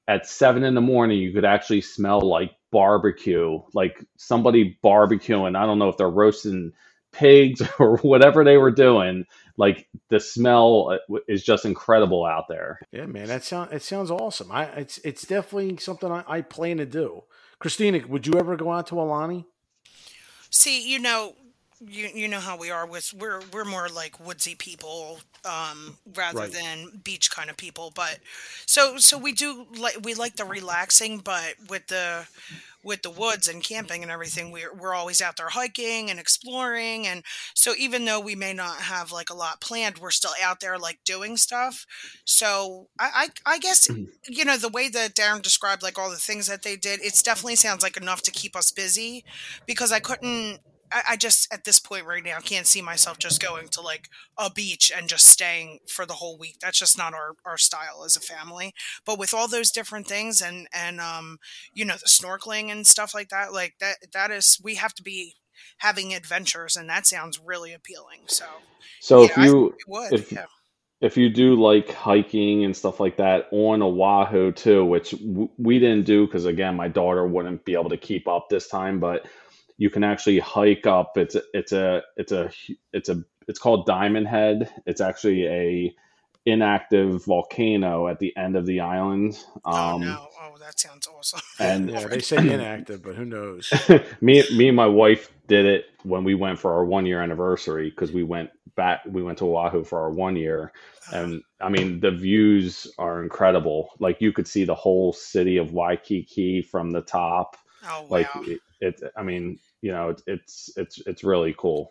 [0.08, 5.56] at seven in the morning, you could actually smell like barbecue, like somebody barbecuing.
[5.56, 6.72] I don't know if they're roasting
[7.16, 9.24] pigs or whatever they were doing.
[9.56, 12.80] Like the smell uh, is just incredible out there.
[12.92, 14.52] Yeah, man, that sound it sounds awesome.
[14.52, 17.22] I it's it's definitely something I, I plan to do.
[17.58, 19.46] Christina, would you ever go out to Aulani?
[20.50, 21.34] See, you know,
[21.80, 26.40] you you know how we are with we're we're more like woodsy people um rather
[26.40, 26.52] Right.
[26.52, 28.18] than beach kind of people but
[28.66, 32.26] so so we do like we like the relaxing but with the
[32.82, 37.06] with the woods and camping and everything we're we're always out there hiking and exploring
[37.06, 37.22] and
[37.54, 40.78] so even though we may not have like a lot planned we're still out there
[40.78, 41.86] like doing stuff
[42.24, 43.88] so I I, I guess
[44.28, 47.22] you know the way that Darren described like all the things that they did it's
[47.22, 49.24] definitely sounds like enough to keep us busy
[49.66, 50.60] because I couldn't
[50.92, 54.08] I, I just at this point right now can't see myself just going to like
[54.38, 56.56] a beach and just staying for the whole week.
[56.60, 58.74] That's just not our, our style as a family.
[59.04, 61.38] But with all those different things and and um
[61.74, 65.02] you know the snorkeling and stuff like that, like that that is we have to
[65.02, 65.34] be
[65.78, 68.20] having adventures and that sounds really appealing.
[68.26, 68.46] So
[69.00, 70.12] So yeah, if you would.
[70.12, 70.46] if yeah.
[71.00, 75.78] if you do like hiking and stuff like that on Oahu too, which w- we
[75.78, 79.26] didn't do because again, my daughter wouldn't be able to keep up this time, but
[79.78, 81.16] you can actually hike up.
[81.16, 82.50] It's a, it's a it's a
[82.92, 84.70] it's a it's called Diamond Head.
[84.86, 85.94] It's actually a
[86.46, 89.38] inactive volcano at the end of the island.
[89.64, 90.28] oh Um, no.
[90.40, 91.40] Oh that sounds awesome.
[91.58, 93.72] and Yeah, they say inactive, but who knows?
[94.20, 97.90] me me and my wife did it when we went for our one year anniversary
[97.90, 100.72] because we went back we went to Oahu for our one year
[101.12, 105.72] and I mean the views are incredible like you could see the whole city of
[105.72, 107.56] Waikiki from the top
[107.88, 108.08] oh wow.
[108.10, 111.90] like it, it I mean you know it, it's it's it's really cool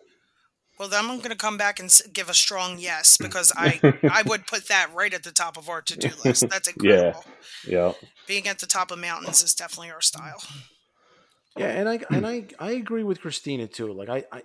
[0.77, 4.23] Well, then I'm going to come back and give a strong yes because I I
[4.25, 6.49] would put that right at the top of our to do list.
[6.49, 7.23] That's incredible.
[7.67, 7.93] yeah
[8.27, 10.41] Being at the top of mountains is definitely our style.
[11.57, 13.93] Yeah, and I and I I agree with Christina too.
[13.93, 14.41] Like I, I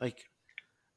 [0.00, 0.18] like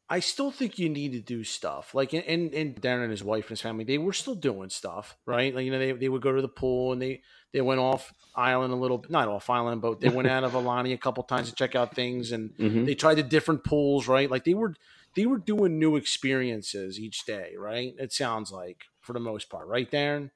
[0.09, 3.45] I still think you need to do stuff like and and Darren and his wife
[3.45, 6.21] and his family they were still doing stuff right like you know they, they would
[6.21, 7.21] go to the pool and they
[7.53, 10.93] they went off island a little not off island but they went out of Aulani
[10.93, 12.85] a couple times to check out things and Mhm.
[12.85, 14.73] they tried the different pools right like they were
[15.15, 19.67] they were doing new experiences each day right it sounds like for the most part
[19.67, 20.31] right Darren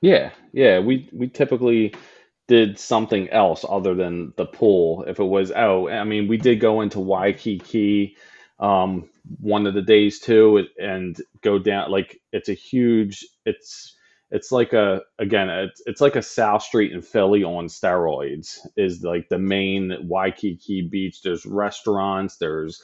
[0.00, 0.78] Yeah, yeah.
[0.78, 1.94] We we typically
[2.48, 5.04] did something else other than the pool.
[5.08, 8.16] If it was, oh, I mean, we did go into Waikiki
[8.60, 9.08] um,
[9.40, 11.90] one of the days too, and go down.
[11.90, 13.26] Like it's a huge.
[13.44, 13.96] It's
[14.30, 18.58] it's like a again, it's it's like a South Street in Philly on steroids.
[18.76, 21.22] Is like the main Waikiki beach.
[21.22, 22.36] There's restaurants.
[22.38, 22.82] There's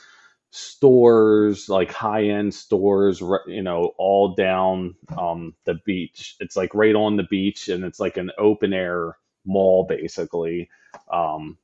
[0.52, 6.94] stores like high end stores you know all down um the beach it's like right
[6.94, 9.16] on the beach and it's like an open air
[9.46, 10.70] mall basically
[11.12, 11.58] um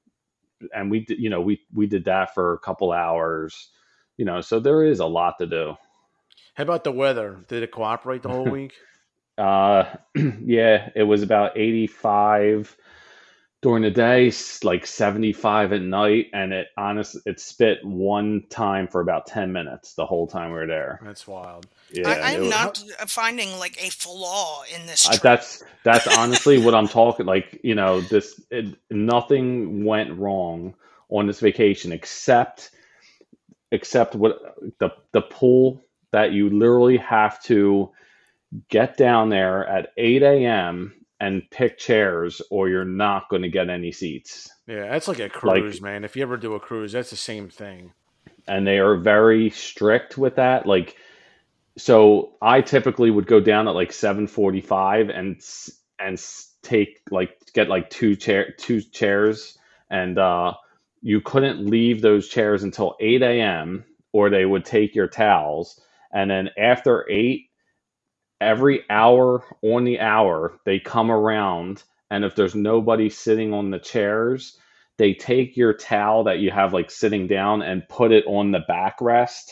[0.74, 3.70] and we you know we we did that for a couple hours
[4.18, 5.74] you know so there is a lot to do
[6.54, 8.74] how about the weather did it cooperate the whole week
[9.38, 9.84] uh
[10.44, 12.76] yeah it was about 85
[13.60, 19.00] during the day like 75 at night and it honest it spit one time for
[19.00, 22.50] about 10 minutes the whole time we were there that's wild yeah I, I'm was-
[22.50, 25.08] not finding like a flaw in this.
[25.08, 25.22] I, Trip.
[25.22, 30.74] that's that's honestly what I'm talking like you know this it, nothing went wrong
[31.10, 32.70] on this vacation except
[33.70, 34.38] except what
[34.78, 37.90] the the pool that you literally have to
[38.68, 40.94] get down there at 8 a.m.
[41.20, 45.24] and pick chairs or you're not going to get any seats yeah that's like a
[45.24, 47.92] Like- cruise man if you ever do a cruise that's the same thing
[48.46, 50.96] and they are very strict with that like
[51.76, 55.40] so i typically would go down at like 7:45 and
[55.98, 56.18] and
[56.62, 59.58] take like get like two chair two chairs
[59.90, 60.54] and uh
[61.02, 65.80] you couldn't leave those chairs until 8 a.m or they would take your towels.
[66.12, 67.42] And then after 8
[68.40, 73.80] every hour on the hour they come around and if there's nobody sitting on the
[73.80, 74.58] chairs
[74.98, 78.60] they take your towel that you have like sitting down and put it on the
[78.68, 79.50] backrest.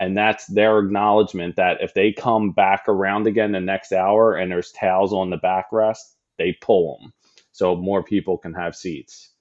[0.00, 4.50] And that's their acknowledgement that if they come back around again the next hour and
[4.52, 5.98] there's towels on the backrest
[6.38, 7.12] they pull them
[7.52, 9.32] so more people can have seats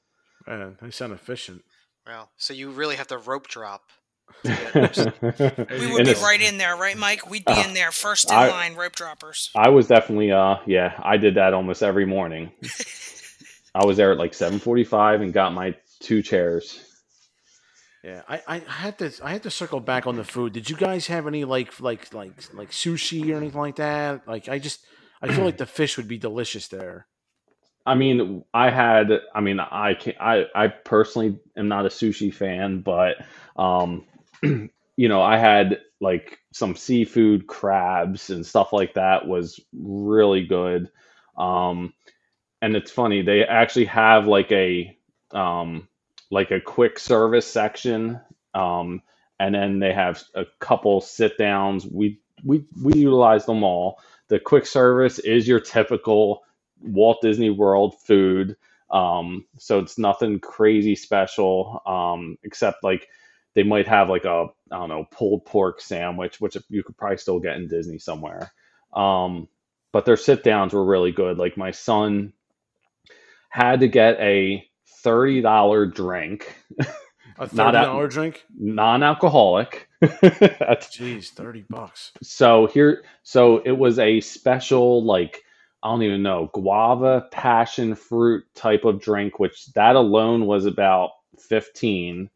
[0.47, 1.63] man they sound efficient
[2.05, 3.81] Well, so you really have to rope drop.
[4.43, 7.29] we would be right in there, right, Mike?
[7.29, 9.49] We'd be Uh, in there first in I- line, rope droppers.
[9.55, 12.51] I was definitely uh yeah, I did that almost every morning.
[13.75, 16.83] I was there at like 7:45 and got my two chairs.
[18.03, 20.53] Yeah, I, I had to I had to circle back on the food.
[20.53, 24.27] Did you guys have any like like like like sushi or anything like that?
[24.27, 24.79] Like I just
[25.21, 27.07] I feel like the fish would be delicious there.
[27.87, 32.33] I mean, I had I mean, I can I I personally am not a sushi
[32.33, 33.17] fan, but
[33.57, 34.05] um
[34.43, 40.91] you know, I had like some seafood crabs and stuff like that was really good.
[41.37, 41.93] Um
[42.61, 44.97] and it's funny, they actually have like a
[45.31, 45.87] um
[46.31, 48.21] like a quick service section
[48.55, 49.01] um
[49.39, 51.85] and then they have a couple sit downs.
[51.85, 53.99] We we we utilize them all.
[54.29, 56.43] The quick service is your typical
[56.81, 58.55] Walt Disney World food.
[58.91, 63.07] Um, so it's nothing crazy special, um, except like
[63.55, 67.17] they might have like a I don't know pulled pork sandwich, which you could probably
[67.17, 68.51] still get in Disney somewhere.
[68.93, 69.47] Um,
[69.91, 71.37] but their sit downs were really good.
[71.37, 72.33] Like my son
[73.49, 74.65] had to get a
[75.03, 76.55] thirty dollar drink,
[77.37, 78.45] A thirty dollar drink?
[78.57, 79.89] non alcoholic.
[80.01, 82.13] That's Jeez, thirty bucks.
[82.23, 85.43] so here so it was a special like
[85.83, 91.11] i don't even know guava passion fruit type of drink which that alone was about
[91.39, 92.29] 15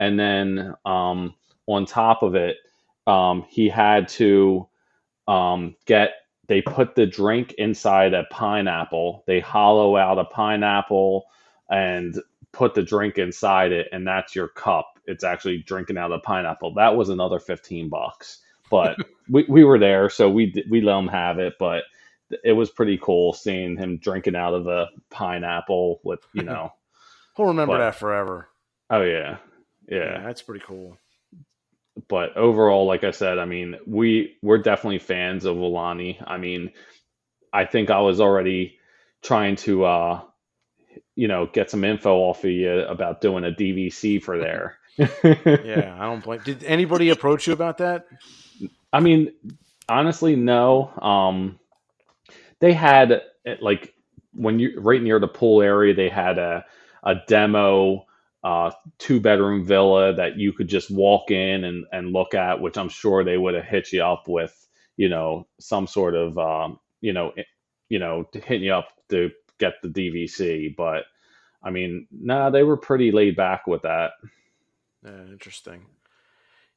[0.00, 1.34] and then um
[1.66, 2.56] on top of it
[3.06, 4.68] um he had to
[5.28, 6.10] um get
[6.48, 9.24] they put the drink inside a pineapple.
[9.26, 11.26] They hollow out a pineapple
[11.70, 12.14] and
[12.52, 14.98] put the drink inside it and that's your cup.
[15.06, 16.74] It's actually drinking out of the pineapple.
[16.74, 18.40] That was another 15 bucks.
[18.70, 18.96] But
[19.30, 21.54] we, we were there, so we we let him have it.
[21.58, 21.84] But
[22.44, 26.72] it was pretty cool seeing him drinking out of a pineapple with you know.
[27.36, 28.48] He'll remember But- that forever.
[28.90, 29.38] oh yeah,
[29.88, 30.22] Yeah, yeah.
[30.24, 30.96] that's pretty cool.
[32.08, 36.22] But overall, like I said, I mean, we we're definitely fans of Aulani.
[36.26, 36.72] I mean,
[37.52, 38.78] I think I was already
[39.22, 40.20] trying to uh,
[41.14, 44.76] you know get some info off of you about doing a DVC for there.
[44.98, 46.40] Yeah, I don't blame.
[46.44, 48.06] Did anybody approach you about that?
[48.92, 49.32] I mean,
[49.88, 50.90] honestly, no.
[51.00, 51.58] Um,
[52.60, 53.94] they had eh, like
[54.34, 56.64] when you right near the pool area, they had a
[57.04, 58.06] a demo
[58.44, 62.78] uh, two bedroom villa that you could just walk in and, and look at, which
[62.78, 66.78] I'm sure they would have hit you up with, you know, some sort of, um,
[67.00, 67.32] you know,
[67.88, 70.76] you know, hitting you up to get the DVC.
[70.76, 71.04] But
[71.62, 74.12] I mean, nah, they were pretty laid back with that.
[75.04, 75.86] Yeah, interesting.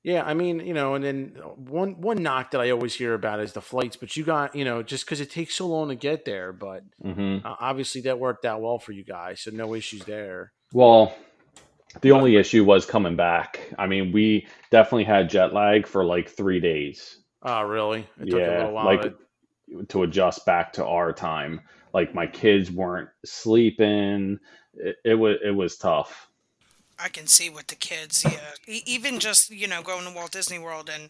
[0.04, 1.28] Yeah, I mean, you know, and then
[1.58, 4.64] one one knock that I always hear about is the flights, but you got, you
[4.64, 8.20] know, just because it takes so long to get there, but hmm uh, obviously that
[8.20, 10.54] worked out well for you guys, so no issues there.
[10.74, 11.16] Well,
[12.02, 13.62] the only issue was coming back.
[13.80, 17.20] I mean, we definitely had jet lag for like three days.
[17.42, 18.08] oh, really?
[18.20, 19.14] It took a Yeah, little while like to.
[19.90, 21.62] to adjust back to our time.
[21.94, 24.40] Like my kids weren't sleeping.
[24.76, 26.29] It, it was it was tough.
[27.02, 28.52] I can see with the kids, yeah.
[28.86, 31.10] Even just you know going to Walt Disney World and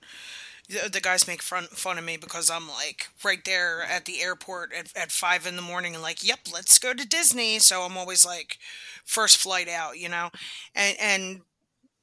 [0.69, 4.21] the, the guys make fun fun of me because I'm like right there at the
[4.21, 7.59] airport at, at five in the morning and like, yep, let's go to Disney.
[7.59, 8.57] So I'm always like
[9.05, 10.29] first flight out, you know,
[10.75, 11.41] and and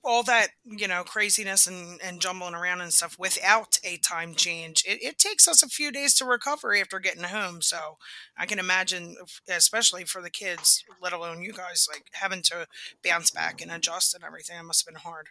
[0.06, 4.84] all that you know craziness and and jumbling around and stuff without a time change
[4.86, 7.98] it, it takes us a few days to recover after getting home so
[8.38, 9.16] i can imagine
[9.48, 12.66] especially for the kids let alone you guys like having to
[13.04, 15.28] bounce back and adjust and everything it must have been hard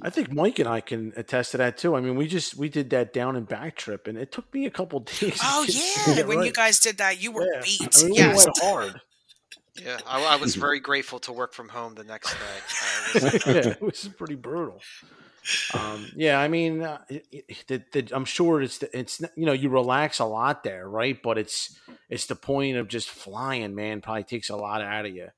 [0.00, 1.96] I think Mike and I can attest to that too.
[1.96, 4.64] I mean, we just we did that down and back trip, and it took me
[4.64, 5.40] a couple days.
[5.42, 9.00] oh yeah when you guys did that you were Yeah, beat I mean, yes hard.
[9.84, 12.62] Yeah, I, I was very grateful to work from home the next day.
[12.80, 14.84] It was, yeah, it was pretty brutal.
[15.70, 19.46] Um, yeah, I mean, uh, it, it, the, the, I'm sure it's the, it's you
[19.46, 21.18] know you relax a lot there, right?
[21.22, 24.00] But it's it's the point of just flying, man.
[24.00, 25.28] Probably takes a lot out of you.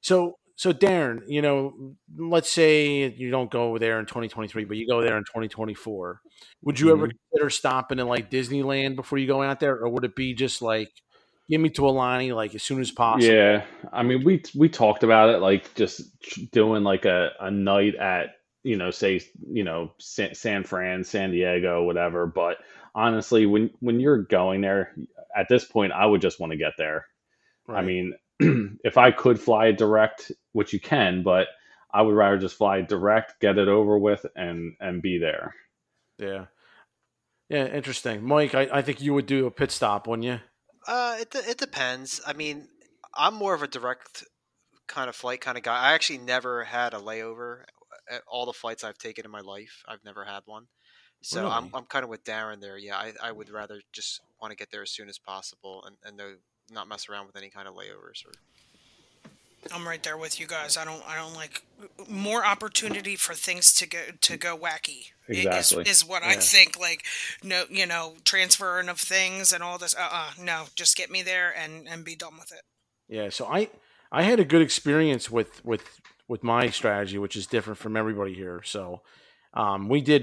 [0.00, 4.86] So so Darren, you know, let's say you don't go there in 2023, but you
[4.88, 6.20] go there in 2024.
[6.62, 9.88] Would you ever hmm consider stopping in like Disneyland before you go out there, or
[9.90, 10.90] would it be just like
[11.48, 13.32] give me to Aulani like as soon as possible?
[13.32, 16.02] Yeah, I mean, we we talked about it, like just
[16.50, 21.30] doing like a, a night at you know, say you know San, San Fran, San
[21.30, 22.26] Diego, whatever.
[22.26, 22.58] But
[22.94, 24.94] honestly, when when you're going there,
[25.36, 27.06] at this point, I would just want to get there.
[27.68, 28.14] I mean,
[28.84, 31.48] if I could fly direct, which you can, but
[31.92, 35.54] I would rather just fly direct, get it over with, and and be there.
[36.18, 36.46] Yeah.
[37.48, 37.66] Yeah.
[37.66, 38.54] Interesting, Mike.
[38.54, 40.40] I, I think you would do a pit stop, wouldn't you?
[40.86, 42.20] Uh, it it depends.
[42.26, 42.68] I mean,
[43.14, 44.24] I'm more of a direct
[44.86, 45.76] kind of flight kind of guy.
[45.76, 47.64] I actually never had a layover.
[48.10, 50.66] At all the flights I've taken in my life, I've never had one.
[51.22, 52.76] So I'm I'm kind of with Darren there.
[52.76, 55.96] Yeah, I, I would rather just want to get there as soon as possible and
[56.04, 56.34] and no,
[56.70, 58.32] not mess around with any kind of layovers or
[59.72, 61.62] i'm right there with you guys i don't i don't like
[62.08, 65.90] more opportunity for things to go to go wacky i- is Exactly.
[65.90, 67.04] is what i think like
[67.42, 71.52] no you know transferring of things and all this uh-uh no just get me there
[71.56, 72.62] and and be done with it
[73.08, 73.28] Yeah.
[73.30, 73.68] So I
[74.12, 78.32] I had a good experience with with with my strategy, which is different from everybody
[78.32, 78.62] here.
[78.64, 79.02] So
[79.52, 80.22] um, we did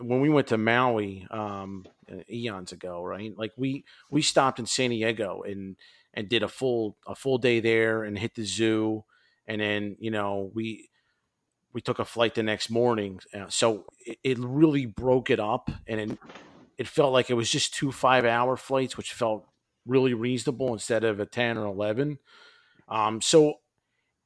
[0.00, 1.84] when we went to Maui um,
[2.30, 3.36] eons ago, right?
[3.36, 5.76] Like we we stopped in San Diego and
[6.18, 9.04] and did a full a full day there and hit the zoo,
[9.46, 10.90] and then you know we
[11.72, 13.20] we took a flight the next morning.
[13.32, 16.18] Uh, so it, it really broke it up, and it,
[16.76, 19.46] it felt like it was just two five hour flights, which felt
[19.86, 22.18] really reasonable instead of a ten or eleven.
[22.88, 23.60] Um, so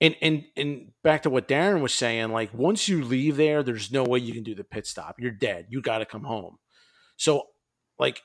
[0.00, 3.92] and and and back to what Darren was saying, like once you leave there, there's
[3.92, 5.16] no way you can do the pit stop.
[5.18, 5.66] You're dead.
[5.68, 6.56] You got to come home.
[7.18, 7.48] So,
[7.98, 8.22] like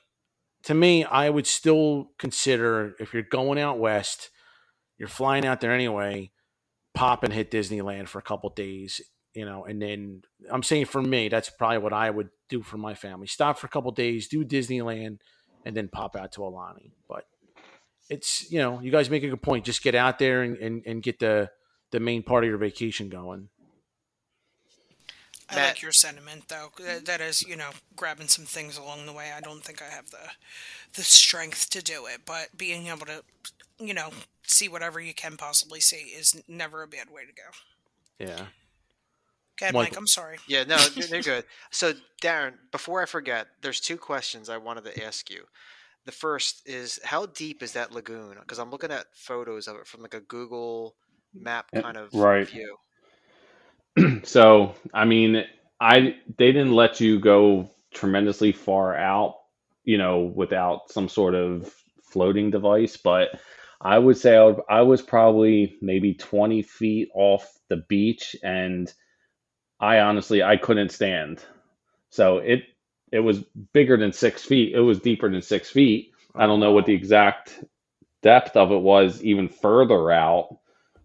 [0.64, 4.30] to me, I would still consider if you're going out west,
[4.98, 6.32] you're flying out there anyway,
[6.94, 9.00] pop and hit Disneyland for a couple days,
[9.34, 12.76] you know, and then I'm saying for me, that's probably what I would do for
[12.76, 13.26] my family.
[13.26, 15.18] Stop for a couple days, do Disneyland,
[15.64, 16.92] and then pop out to Aulani.
[17.08, 17.24] But
[18.10, 19.64] it's you know, you guys make a good point.
[19.64, 21.50] Just get out there and, and, and get the
[21.90, 23.48] the main part of your vacation going.
[25.50, 26.70] I Matt- like your sentiment though.
[26.84, 29.30] That that is, you know, grabbing some things along the way.
[29.36, 30.30] I don't think I have the
[30.94, 33.22] the strength to do it, but being able to,
[33.78, 34.10] you know,
[34.42, 38.26] see whatever you can possibly see is never a bad way to go.
[38.32, 38.46] Yeah.
[39.58, 39.96] Go Mike- Mike.
[39.96, 40.38] I'm sorry.
[40.46, 41.44] Yeah, no, they're, they're good.
[41.70, 41.92] So,
[42.22, 45.44] Darren, before I forget, there's two questions I wanted to ask you.
[46.04, 48.36] The first is how deep is that lagoon?
[48.40, 50.94] Because I'm looking at photos of it from like a Google
[51.34, 52.48] map kind of right.
[52.48, 52.76] view.
[54.24, 55.44] So, I mean,
[55.80, 59.36] I they didn't let you go tremendously far out,
[59.84, 61.72] you know, without some sort of
[62.02, 63.28] floating device, but
[63.80, 68.92] I would say I, would, I was probably maybe 20 feet off the beach and
[69.80, 71.44] I honestly I couldn't stand.
[72.10, 72.64] So it
[73.12, 74.74] it was bigger than six feet.
[74.74, 76.12] It was deeper than six feet.
[76.34, 77.64] I don't know what the exact
[78.22, 80.58] depth of it was even further out,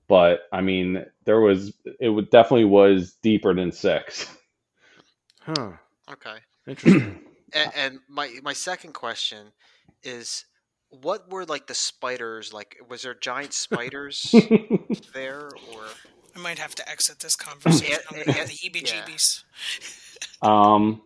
[0.08, 4.28] but I mean, there was it would definitely was deeper than six.
[5.42, 5.72] Huh.
[6.12, 6.38] Okay.
[6.68, 7.20] Interesting.
[7.56, 9.52] And, and my my second question
[10.02, 10.46] is,
[10.90, 12.78] what were like the spiders like?
[12.90, 14.34] Was there giant spiders
[15.14, 15.84] there, or
[16.36, 18.00] I might have to exit this conversation.
[18.10, 19.44] I'm gonna yeah, get the heebie-jeebies.
[20.42, 21.04] Um,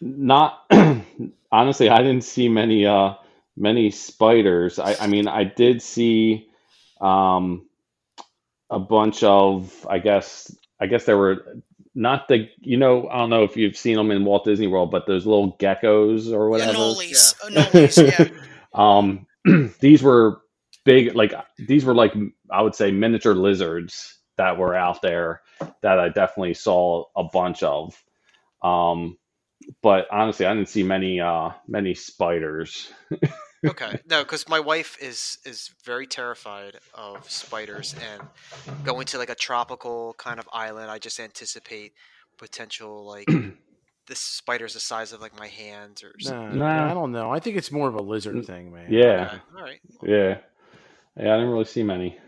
[0.00, 0.64] not
[1.52, 3.14] honestly, I didn't see many uh
[3.56, 4.80] many spiders.
[4.80, 6.45] I I mean, I did see
[7.00, 7.68] um
[8.70, 11.44] a bunch of I guess I guess there were
[11.94, 14.90] not the you know I don't know if you've seen them in Walt Disney World,
[14.90, 16.72] but those little geckos or whatever.
[16.72, 18.28] Anoles, anoles, yeah.
[18.74, 19.26] um,
[19.80, 20.42] these were
[20.84, 22.14] big, like these were like
[22.50, 25.42] I would say miniature lizards that were out there
[25.82, 28.02] that I definitely saw a bunch of.
[28.62, 29.16] Um,
[29.82, 32.92] but honestly, I didn't see many uh many spiders.
[33.64, 34.00] okay?
[34.08, 38.22] No, because my wife is is very terrified of spiders, and
[38.84, 41.92] going to like a tropical kind of island, I just anticipate
[42.38, 43.26] potential like
[44.06, 46.58] this spider's the size of like my hands or something.
[46.58, 46.90] Nah, Nah.
[46.90, 47.30] I don't know.
[47.32, 48.86] I think it's more of a lizard thing, man.
[48.92, 49.80] Yeah, Okay, All right.
[50.02, 50.38] yeah,
[51.16, 51.34] yeah.
[51.34, 52.18] I didn't really see many.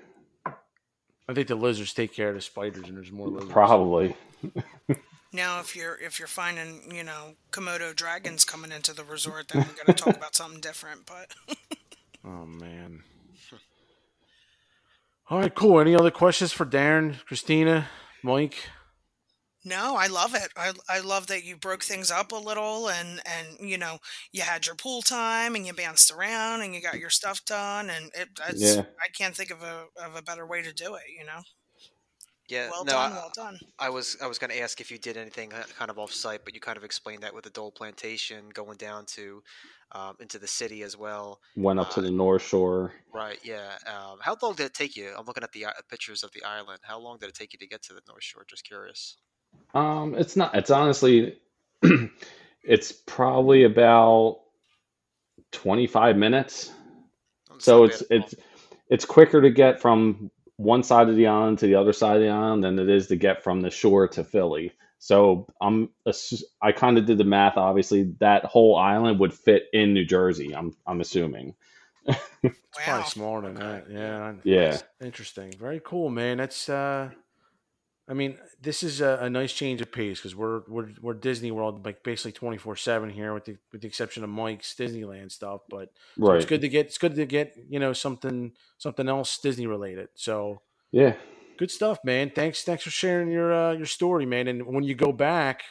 [0.46, 3.52] I think the lizards take care of the spiders, and there's more lizards.
[3.52, 4.16] Probably.
[5.32, 9.66] Now, if you're if you're finding you know Komodo dragons coming into the resort, then
[9.66, 11.06] we're gonna talk about something different.
[11.06, 11.34] But
[12.24, 13.02] Oh man.
[15.30, 15.78] All right, cool.
[15.78, 17.88] Any other questions for Darren, Christina,
[18.22, 18.56] Mike?
[19.64, 20.48] no, I love it.
[20.56, 23.98] I I love that you broke things up a little, and and you know
[24.32, 27.90] you had your pool time, and you bounced around, and you got your stuff done,
[27.90, 28.28] and it.
[28.54, 28.82] Yeah.
[29.02, 31.02] I can't think of a of a better way to do it.
[31.18, 31.42] You know,
[32.48, 32.70] Yeah.
[32.70, 33.58] well no, done, I, well done.
[33.78, 36.12] I was I was going to ask if you did anything uh, kind of off
[36.12, 39.42] site, but you kind of explained that with the Dole Plantation going down to
[39.92, 41.40] um, into the city as well.
[41.56, 42.92] Went up to the North Shore.
[43.12, 43.38] Right.
[43.42, 43.76] Yeah.
[43.86, 45.12] Um, how long did it take you?
[45.16, 46.80] I'm looking at the uh, pictures of the island.
[46.82, 48.44] How long did it take you to get to the North Shore?
[48.48, 49.16] Just curious.
[49.74, 50.54] Um, it's not.
[50.54, 51.38] It's honestly,
[52.62, 54.40] it's probably about
[55.52, 56.72] twenty five minutes.
[57.54, 58.26] It's So it's bad at all.
[58.26, 58.34] it's
[58.90, 62.22] it's quicker to get from one side of the island to the other side of
[62.22, 64.72] the island than it is to get from the shore to Philly.
[64.98, 65.90] So I'm
[66.62, 67.56] I kind of did the math.
[67.56, 70.54] Obviously, that whole island would fit in New Jersey.
[70.54, 71.54] I'm I'm assuming.
[72.42, 72.84] It's Wow.
[72.84, 73.82] probably smaller than Okay.
[73.84, 73.90] that.
[73.90, 74.34] Yeah.
[74.44, 74.78] Yeah.
[75.04, 75.52] Interesting.
[75.58, 76.38] Very cool, man.
[76.38, 77.10] That's uh
[78.08, 81.50] I mean, this is a, a nice change of pace because we're we're we're Disney
[81.50, 85.30] World like basically twenty four seven here, with the with the exception of Mike's Disneyland
[85.30, 85.62] stuff.
[85.68, 85.90] But
[86.22, 89.66] so it's good to get it's good to get you know something something else Disney
[89.66, 90.08] related.
[90.14, 91.14] So Yeah.
[91.58, 92.32] good stuff, man.
[92.34, 94.48] Thanks thanks for sharing your uh, your story, man.
[94.48, 95.62] And when you go back,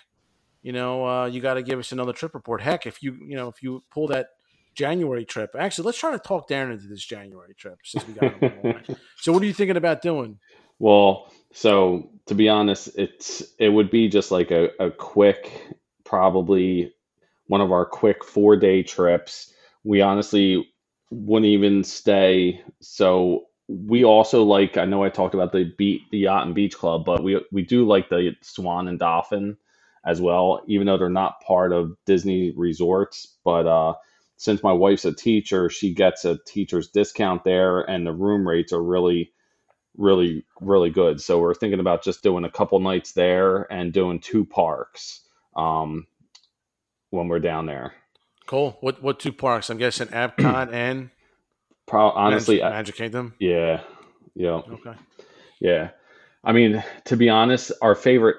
[0.62, 2.62] you know uh, you got to give us another trip report.
[2.62, 4.28] Heck, if you you know if you pull that
[4.76, 8.34] January trip, actually, let's try to talk Darren into this January trip since we got
[8.34, 8.84] him on.
[9.20, 10.40] So, what are you thinking about doing?
[10.80, 15.52] Well, so to be honest, it's it would be just like a, a quick,
[16.06, 16.94] probably
[17.48, 19.54] one of our quick four day trips.
[19.84, 20.68] We honestly
[21.12, 22.62] wouldn't even stay.
[22.82, 26.78] So we also like I know I talked about the beat the yacht and beach
[26.78, 29.58] club, but we we do like the Swan and Dolphin
[30.06, 33.38] as well, even though they're not part of Disney resorts.
[33.44, 33.94] But uh
[34.38, 38.74] since my wife's a teacher, she gets a teacher's discount there and the room rates
[38.74, 39.32] are really
[39.98, 44.20] really really good so we're thinking about just doing a couple nights there and doing
[44.20, 45.22] two parks
[45.56, 46.06] um
[47.10, 47.94] when we're down there
[48.46, 48.78] Cool.
[48.80, 49.70] What what two parks?
[49.70, 51.10] I'm guessing Epcot and
[51.86, 53.34] Pro- honestly Magic, Magic Kingdom.
[53.40, 53.82] yeah
[54.36, 54.94] yeah Okay.
[55.60, 55.90] yeah
[56.44, 58.38] i mean to be honest our favorite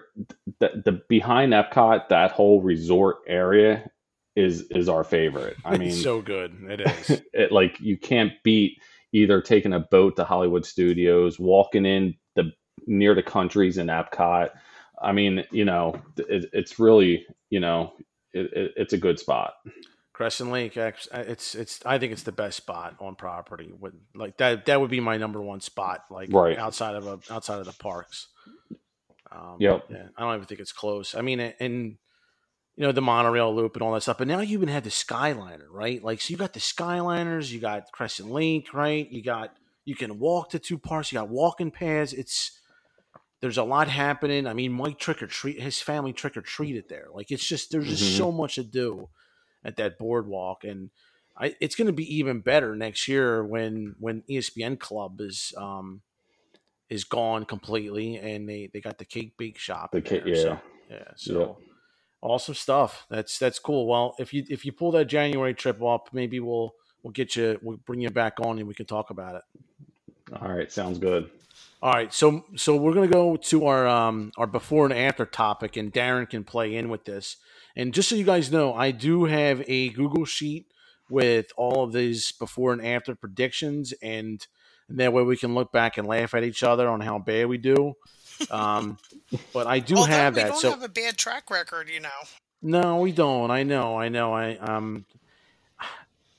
[0.60, 3.90] the, the behind epcot that whole resort area
[4.36, 6.56] is is our favorite i mean it's so good.
[6.68, 7.22] It is.
[7.34, 8.78] it like you can't beat
[9.12, 12.52] either taking a boat to Hollywood Studios, walking in the
[12.86, 14.50] near the countries in Epcot.
[15.00, 17.92] I mean, you know, it, it's really, you know,
[18.32, 19.54] it, it, it's a good spot.
[20.12, 20.76] Crescent Lake.
[20.76, 21.80] It's it's.
[21.86, 23.72] I think it's the best spot on property.
[23.78, 26.04] With like that, that would be my number one spot.
[26.10, 26.58] Like Right.
[26.58, 28.26] outside of a outside of the parks.
[29.30, 29.84] Um, Yep.
[29.90, 31.14] Yeah, I don't even think it's close.
[31.14, 31.98] I mean, and
[32.78, 34.18] you know the monorail loop and all that stuff.
[34.18, 36.02] But now you even have the Skyliner, right?
[36.02, 39.10] Like, so you got the Skyliners, you got Crescent Lake, right?
[39.10, 41.10] You got you can walk to two parks.
[41.10, 42.12] You got walking paths.
[42.12, 42.60] It's
[43.40, 44.46] there's a lot happening.
[44.46, 47.08] I mean, Mike trick or treat his family trick or treated there.
[47.12, 48.16] Like, it's just there's just Mhm.
[48.16, 49.08] so much to do
[49.64, 50.90] at that boardwalk, and
[51.36, 56.02] I, it's going to be even better next year when when ESPN Club is um
[56.88, 59.90] is gone completely, and they they got the cake bake shop.
[59.90, 60.42] The cake- there, yeah.
[60.42, 60.60] so,
[60.90, 61.08] yeah.
[61.16, 61.58] So
[62.20, 63.06] awesome stuff.
[63.10, 63.86] That's that's cool.
[63.86, 67.58] Well, if you if you pull that January trip up, maybe we'll we'll get you
[67.62, 69.42] we'll bring you back on and we can talk about it.
[70.40, 71.30] All right, sounds good.
[71.80, 75.76] All right, so so we're gonna go to our um our before and after topic,
[75.76, 77.36] and Darren can play in with this.
[77.76, 80.66] And just so you guys know, I do have a Google sheet
[81.08, 84.44] with all of these before and after predictions, and,
[84.88, 87.46] and that way we can look back and laugh at each other on how bad
[87.46, 87.94] we do.
[88.50, 88.98] Um,
[89.52, 90.48] but I do Although have we that.
[90.48, 92.08] don't So have a bad track record, you know.
[92.62, 93.50] no, we don't.
[93.50, 93.98] I know.
[93.98, 94.32] I know.
[94.34, 95.04] I um,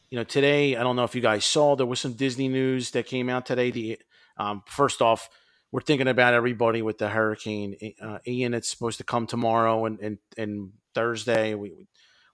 [0.10, 2.91] you know, today I don't know if you guys saw there was some Disney news
[2.91, 3.72] that came out today.
[3.72, 4.00] The
[4.38, 5.30] um, first off,
[5.72, 8.54] we're thinking about everybody with the hurricane uh, Ian.
[8.54, 11.54] It's supposed to come tomorrow and and, and Thursday.
[11.56, 11.88] We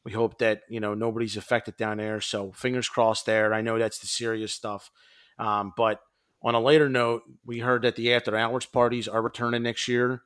[0.04, 2.22] we hope that you know nobody's affected down there.
[2.22, 3.54] So fingers crossed there.
[3.54, 4.90] I know that's the serious stuff,
[5.38, 6.00] um, but
[6.46, 10.22] on a later note, we heard that the after hours parties are returning next year.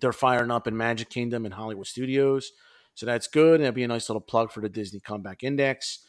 [0.00, 2.52] They're firing up in Magic Kingdom and Hollywood Studios.
[2.94, 3.56] So that's good.
[3.56, 6.00] And that'd be a nice little plug for the Disney Comeback Index.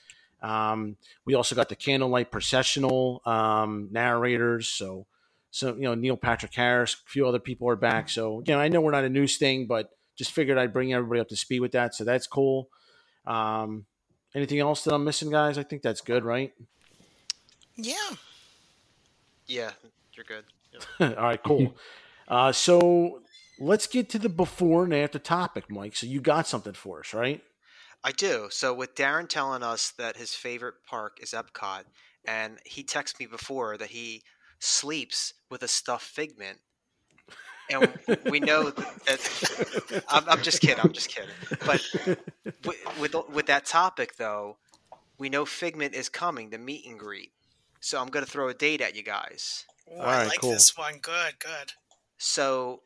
[0.42, 4.70] Um, we also got the candlelight processional um, narrators.
[4.70, 5.08] So,
[5.52, 8.08] so you know Neil Patrick Harris, a few other people are back.
[8.08, 10.94] So you know I know we're not a news thing, but just figured I'd bring
[10.94, 11.96] everybody up to speed with that.
[11.96, 12.70] So that's cool.
[13.26, 13.86] Um,
[14.34, 15.58] anything else that I'm missing, guys?
[15.58, 16.54] I think that's good, right?
[17.76, 18.16] Yeah.
[19.48, 19.72] Yeah,
[20.14, 20.46] you're good.
[20.74, 21.18] Yep.
[21.18, 21.76] All right, cool.
[22.28, 23.22] uh, so
[23.60, 25.96] let's get to the before and after topic, Mike.
[25.96, 27.42] So you got something for us, right?
[28.04, 28.48] I do.
[28.52, 31.84] So with Darren telling us that his favorite park is Epcot,
[32.26, 34.24] and he texted me before that he
[34.60, 36.60] sleeps with a stuffed figment,
[37.70, 37.92] and
[38.30, 40.04] we know that.
[40.10, 40.80] I'm, I'm just kidding.
[40.80, 41.32] I'm just kidding.
[41.66, 41.84] But
[42.66, 44.58] with, with with that topic though,
[45.18, 47.32] we know Figment is coming, the meet and greet.
[47.80, 49.66] So I'm going to throw a date at you guys.
[49.90, 50.52] Ooh, All I right, like cool.
[50.52, 51.00] this one.
[51.02, 51.74] Good, good.
[52.18, 52.82] So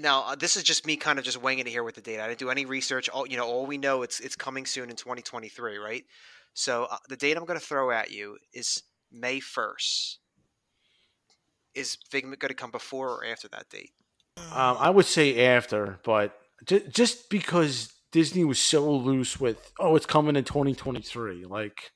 [0.00, 2.20] now uh, this is just me kind of just winging it here with the date.
[2.20, 3.08] I didn't do any research.
[3.08, 6.04] All you know, all we know it's it's coming soon in 2023, right?
[6.54, 10.16] So uh, the date I'm going to throw at you is May 1st.
[11.74, 13.92] Is Figment going to come before or after that date?
[14.36, 19.96] Um, I would say after, but ju- just because Disney was so loose with, oh,
[19.96, 21.92] it's coming in 2023, like.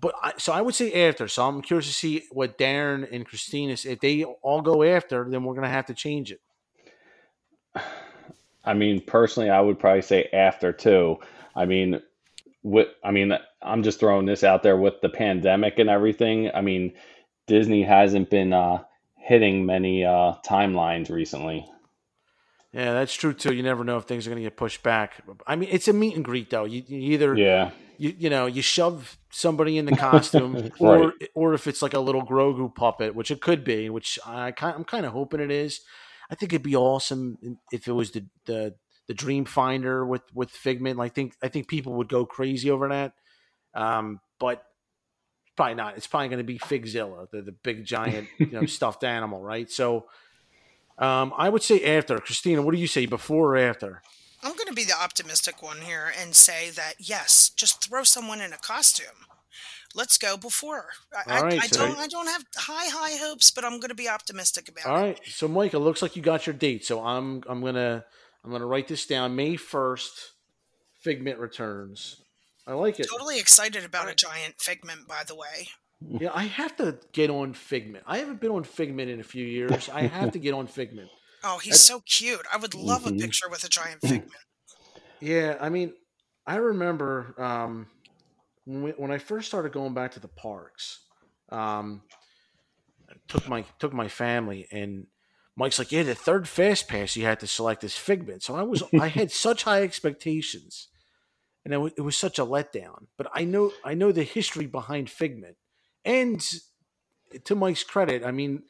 [0.00, 1.28] But I, so I would say after.
[1.28, 3.92] So I'm curious to see what Darren and Christina say.
[3.92, 6.40] If they all go after, then we're gonna have to change it.
[8.64, 11.16] I mean, personally, I would probably say after too.
[11.54, 12.00] I mean,
[12.62, 16.50] with I mean, I'm just throwing this out there with the pandemic and everything.
[16.54, 16.94] I mean,
[17.46, 18.84] Disney hasn't been uh,
[19.16, 21.66] hitting many uh, timelines recently.
[22.72, 23.52] Yeah, that's true too.
[23.52, 25.22] You never know if things are gonna get pushed back.
[25.46, 26.64] I mean, it's a meet and greet though.
[26.64, 31.28] You, you either Yeah, you you know you shove somebody in the costume, or Right.
[31.34, 34.84] or if it's like a little Grogu puppet, which it could be, which I I'm
[34.84, 35.80] kind of hoping it is.
[36.30, 38.74] I think it'd be awesome if it was the the
[39.08, 41.00] the Dream Finder with with Figment.
[41.00, 43.12] I think I think people would go crazy over that.
[43.74, 44.64] Um, but
[45.56, 45.96] probably not.
[45.96, 49.70] It's probably going to be Figzilla, the the big giant you know stuffed animal, right?
[49.70, 50.06] So.
[50.98, 52.18] Um, I would say after.
[52.18, 54.02] Christina, what do you say, before or after?
[54.42, 58.40] I'm going to be the optimistic one here and say that yes, just throw someone
[58.40, 59.26] in a costume.
[59.94, 60.88] Let's go before.
[61.14, 61.98] I, All right, I, I so- don't.
[61.98, 64.98] I don't have high high hopes, but I'm going to be optimistic about All it.
[64.98, 65.20] All right.
[65.26, 66.84] So, Mike, it looks like you got your date.
[66.84, 68.04] So I'm I'm gonna
[68.44, 69.36] I'm gonna write this down.
[69.36, 70.32] May first,
[71.02, 72.22] Figment returns.
[72.66, 73.06] I like it.
[73.10, 75.68] Totally excited about a giant figment, by the way.
[76.20, 78.04] Yeah, I have to get on Figment.
[78.06, 79.88] I haven't been on Figment in a few years.
[79.88, 81.10] I have to get on Figment.
[81.44, 82.46] Oh, he's so cute.
[82.52, 83.18] I would love Mhm.
[83.18, 84.32] a picture with a giant figment.
[85.20, 85.94] Yeah, I mean,
[86.46, 87.86] I remember um,
[88.64, 91.00] when, we, when I first started going back to the parks.
[91.50, 92.02] Um,
[93.08, 95.06] I took my took my family, and
[95.56, 98.62] Mike's like, "Yeah, the third fast pass, you had to select is Figment." So I
[98.62, 100.88] was I had such high expectations,
[101.64, 103.06] and it was, it was such a letdown.
[103.18, 105.56] But I know I know the history behind Figment,
[106.04, 106.42] and
[107.44, 108.64] to Mike's credit, I mean.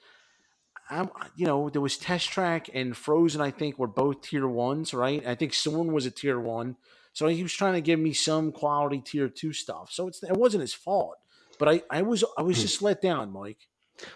[0.91, 3.41] I'm, you know, there was Test Track and Frozen.
[3.41, 5.25] I think were both tier ones, right?
[5.27, 6.77] I think Soarin' was a tier one,
[7.13, 9.91] so he was trying to give me some quality tier two stuff.
[9.93, 11.17] So it's it wasn't his fault,
[11.59, 12.63] but I, I was I was hmm.
[12.63, 13.69] just let down, Mike.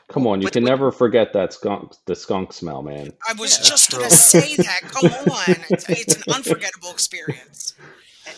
[0.09, 3.13] come on, you But- can but- never forget that skunk, the skunk smell, man.
[3.29, 4.81] I was Yeah, just going to say that.
[4.83, 7.75] Come on, it's, it's an unforgettable experience.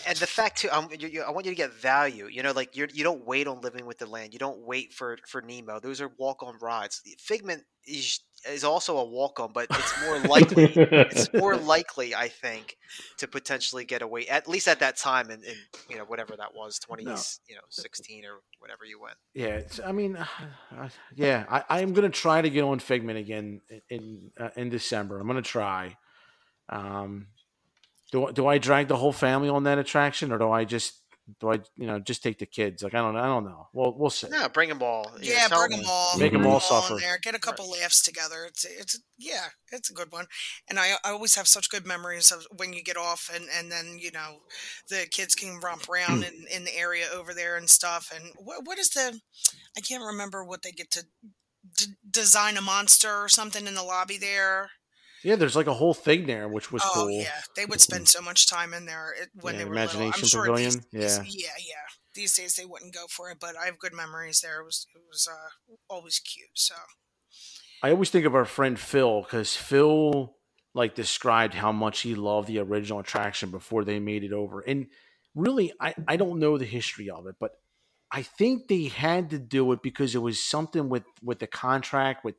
[0.06, 2.26] And, and the fact too, um, you, you, I want you to get value.
[2.26, 4.32] You know, like you're, you don't wait on Living with the Land.
[4.32, 5.80] You don't wait for for Nemo.
[5.80, 7.02] Those are walk on rides.
[7.18, 10.64] Figment is is also a walk on, but it's more likely.
[10.64, 12.76] it's more likely, I think,
[13.18, 15.54] to potentially get away at least at that time, in, in
[15.88, 17.16] you know whatever that was, twenty, No.
[17.48, 19.16] you know, sixteen or whatever you went.
[19.34, 23.60] Yeah, it's, I mean, uh, yeah, I, I'm gonna try to get on Figment again
[23.68, 25.18] in in, uh, in December.
[25.20, 25.96] I'm gonna try.
[26.68, 27.28] Um,
[28.12, 31.02] do do I drag the whole family on that attraction, or do I just
[31.40, 32.82] do I you know just take the kids?
[32.82, 33.68] Like I don't I don't know.
[33.72, 34.28] Well, we'll see.
[34.28, 35.10] No, bring them all.
[35.20, 36.18] you know, Yeah, bring them all.
[36.18, 36.94] Make 'em bring all 'em suffer.
[36.94, 37.18] in there.
[37.18, 38.44] Get a couple laughs together.
[38.46, 40.26] It's it's yeah, it's a good one.
[40.68, 43.70] And I I always have such good memories of when you get off and and
[43.70, 44.38] then you know
[44.88, 46.28] the kids can romp around mm.
[46.28, 48.10] in, in the area over there and stuff.
[48.14, 49.20] And what what is the
[49.76, 51.04] I can't remember what they get to
[51.76, 54.70] d- design a monster or something in the lobby there.
[55.24, 57.10] Yeah, there's like a whole thing there, which was oh cool.
[57.10, 60.00] yeah, they would spend so much time in there when Yeah, they were little.
[60.00, 61.48] I'm Imagination sure Pavilion, These, these- yeah.
[61.48, 61.74] yeah, yeah.
[62.14, 64.60] These days they wouldn't go for it, but I have good memories there.
[64.60, 66.48] It was it was uh, always cute.
[66.54, 66.74] So
[67.82, 70.34] I always think of our friend Phil because Phil
[70.74, 74.60] like described how much he loved the original attraction before they made it over.
[74.60, 74.86] And
[75.34, 77.52] really, I, I don't know the history of it, but
[78.10, 82.24] I think they had to do it because it was something with with the contract
[82.24, 82.36] with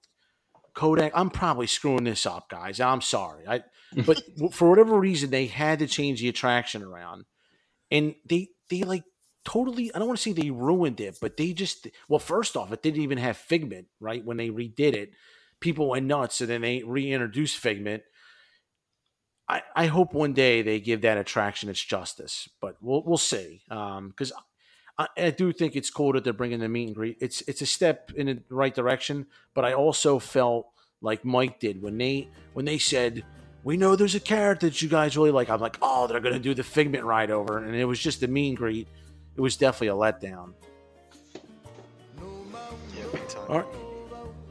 [0.73, 1.11] Kodak.
[1.15, 2.79] I'm probably screwing this up, guys.
[2.79, 3.47] I'm sorry.
[3.47, 3.63] I
[4.05, 4.21] but
[4.53, 7.25] for whatever reason they had to change the attraction around,
[7.89, 9.03] and they they like
[9.45, 9.93] totally.
[9.93, 12.83] I don't want to say they ruined it, but they just well, first off, it
[12.83, 15.11] didn't even have Figment right when they redid it.
[15.59, 18.03] People went nuts, and then they reintroduced Figment.
[19.47, 23.63] I, I hope one day they give that attraction its justice, but we'll we'll see.
[23.71, 24.31] Um, because
[24.99, 27.17] I, I do think it's cool that they're bringing the meet and greet.
[27.21, 30.67] It's it's a step in the right direction, but I also felt
[31.01, 33.23] like Mike did when they when they said
[33.63, 35.49] we know there's a character that you guys really like.
[35.49, 38.27] I'm like, oh, they're gonna do the Figment ride over, and it was just a
[38.27, 38.87] meet and greet.
[39.37, 40.53] It was definitely a letdown.
[42.97, 43.05] Yeah.
[43.47, 43.67] All right,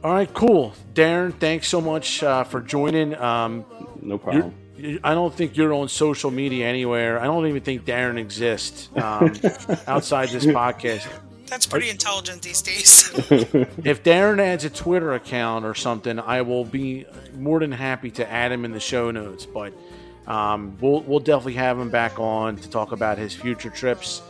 [0.03, 1.33] all right, cool, Darren.
[1.33, 3.15] Thanks so much uh, for joining.
[3.15, 3.65] Um,
[4.01, 4.53] No problem.
[5.03, 7.19] I don't think you're on social media anywhere.
[7.19, 9.33] I don't even think Darren exists um,
[9.87, 11.05] outside this podcast.
[11.47, 13.09] that's pretty intelligent these days.
[13.83, 18.31] If Darren adds a Twitter account or something, I will be more than happy to
[18.31, 19.45] add him in the show notes.
[19.45, 19.73] But
[20.27, 24.21] um, we'll we'll definitely have him back on to talk about his future trips.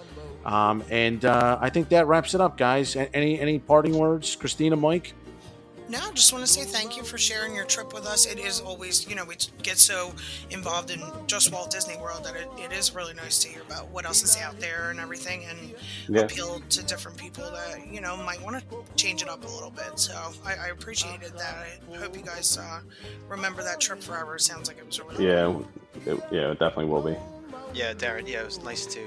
[0.46, 2.96] Um, and uh, I think that wraps it up, guys.
[2.96, 5.14] Any any parting words, Christina, Mike?
[5.90, 8.28] No, just want to say thank you for sharing your trip with us.
[8.28, 10.14] It is always, you know, we get so
[10.52, 13.88] involved in just Walt Disney World that it, it is really nice to hear about
[13.90, 15.74] what else is out there and everything and
[16.08, 16.22] Yeah.
[16.22, 19.72] appeal to different people that, you know, might want to change it up a little
[19.72, 19.98] bit.
[19.98, 20.14] So
[20.46, 21.66] I, I appreciated that.
[21.92, 22.82] I hope you guys uh,
[23.28, 24.36] remember that trip forever.
[24.36, 25.60] It sounds like it was really Yeah,
[26.06, 27.16] it, yeah, it definitely will be.
[27.74, 28.28] Yeah, Darren.
[28.28, 29.00] Yeah, it was nice to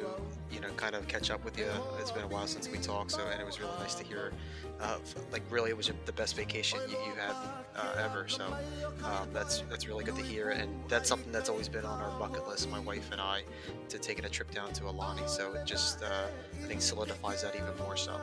[0.52, 1.66] you know kind of catch up with you.
[1.98, 4.32] It's been a while since we talked, so and it was really nice to hear.
[4.82, 4.98] Uh,
[5.30, 7.34] like really, it was the best vacation you, you had
[7.76, 8.28] uh, ever.
[8.28, 8.44] So
[9.04, 12.18] um, that's that's really good to hear, and that's something that's always been on our
[12.18, 13.42] bucket list, my wife and I,
[13.88, 15.28] to taking a trip down to Aulani.
[15.28, 16.26] So it just uh,
[16.62, 18.20] I think solidifies that even more so.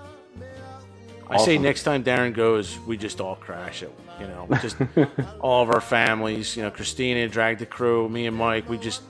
[1.30, 3.93] I say next time Darren goes, we just all crash it.
[4.20, 4.78] You know, just
[5.39, 6.57] all of our families.
[6.57, 8.10] You know, Christina drag the crew.
[8.10, 8.68] Me and Mike.
[8.68, 9.03] We just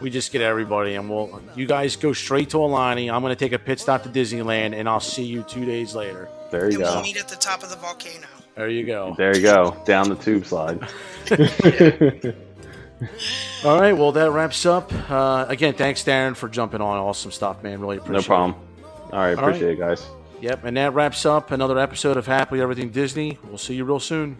[0.00, 1.40] we just get everybody, and we'll.
[1.54, 3.12] You guys go straight to Aulani.
[3.12, 5.94] I'm going to take a pit stop to Disneyland, and I'll see you two days
[5.94, 6.28] later.
[6.50, 8.26] There you And we'll meet at the top of the volcano.
[8.54, 9.14] There you go.
[9.18, 9.76] There you go.
[9.84, 10.80] Down the tube slide.
[13.64, 13.92] All right.
[13.92, 14.90] Well, that wraps up.
[15.10, 16.98] Uh, again, thanks, Darren, for jumping on.
[16.98, 17.80] Awesome stuff, man.
[17.80, 18.12] Really appreciate it.
[18.12, 18.26] no it.
[18.26, 18.54] problem.
[18.84, 19.38] All right, All right.
[19.38, 20.06] appreciate it, guys.
[20.40, 20.64] Yep.
[20.64, 23.38] And that wraps up another episode of Happily Everything Disney.
[23.48, 24.38] We'll see you real soon.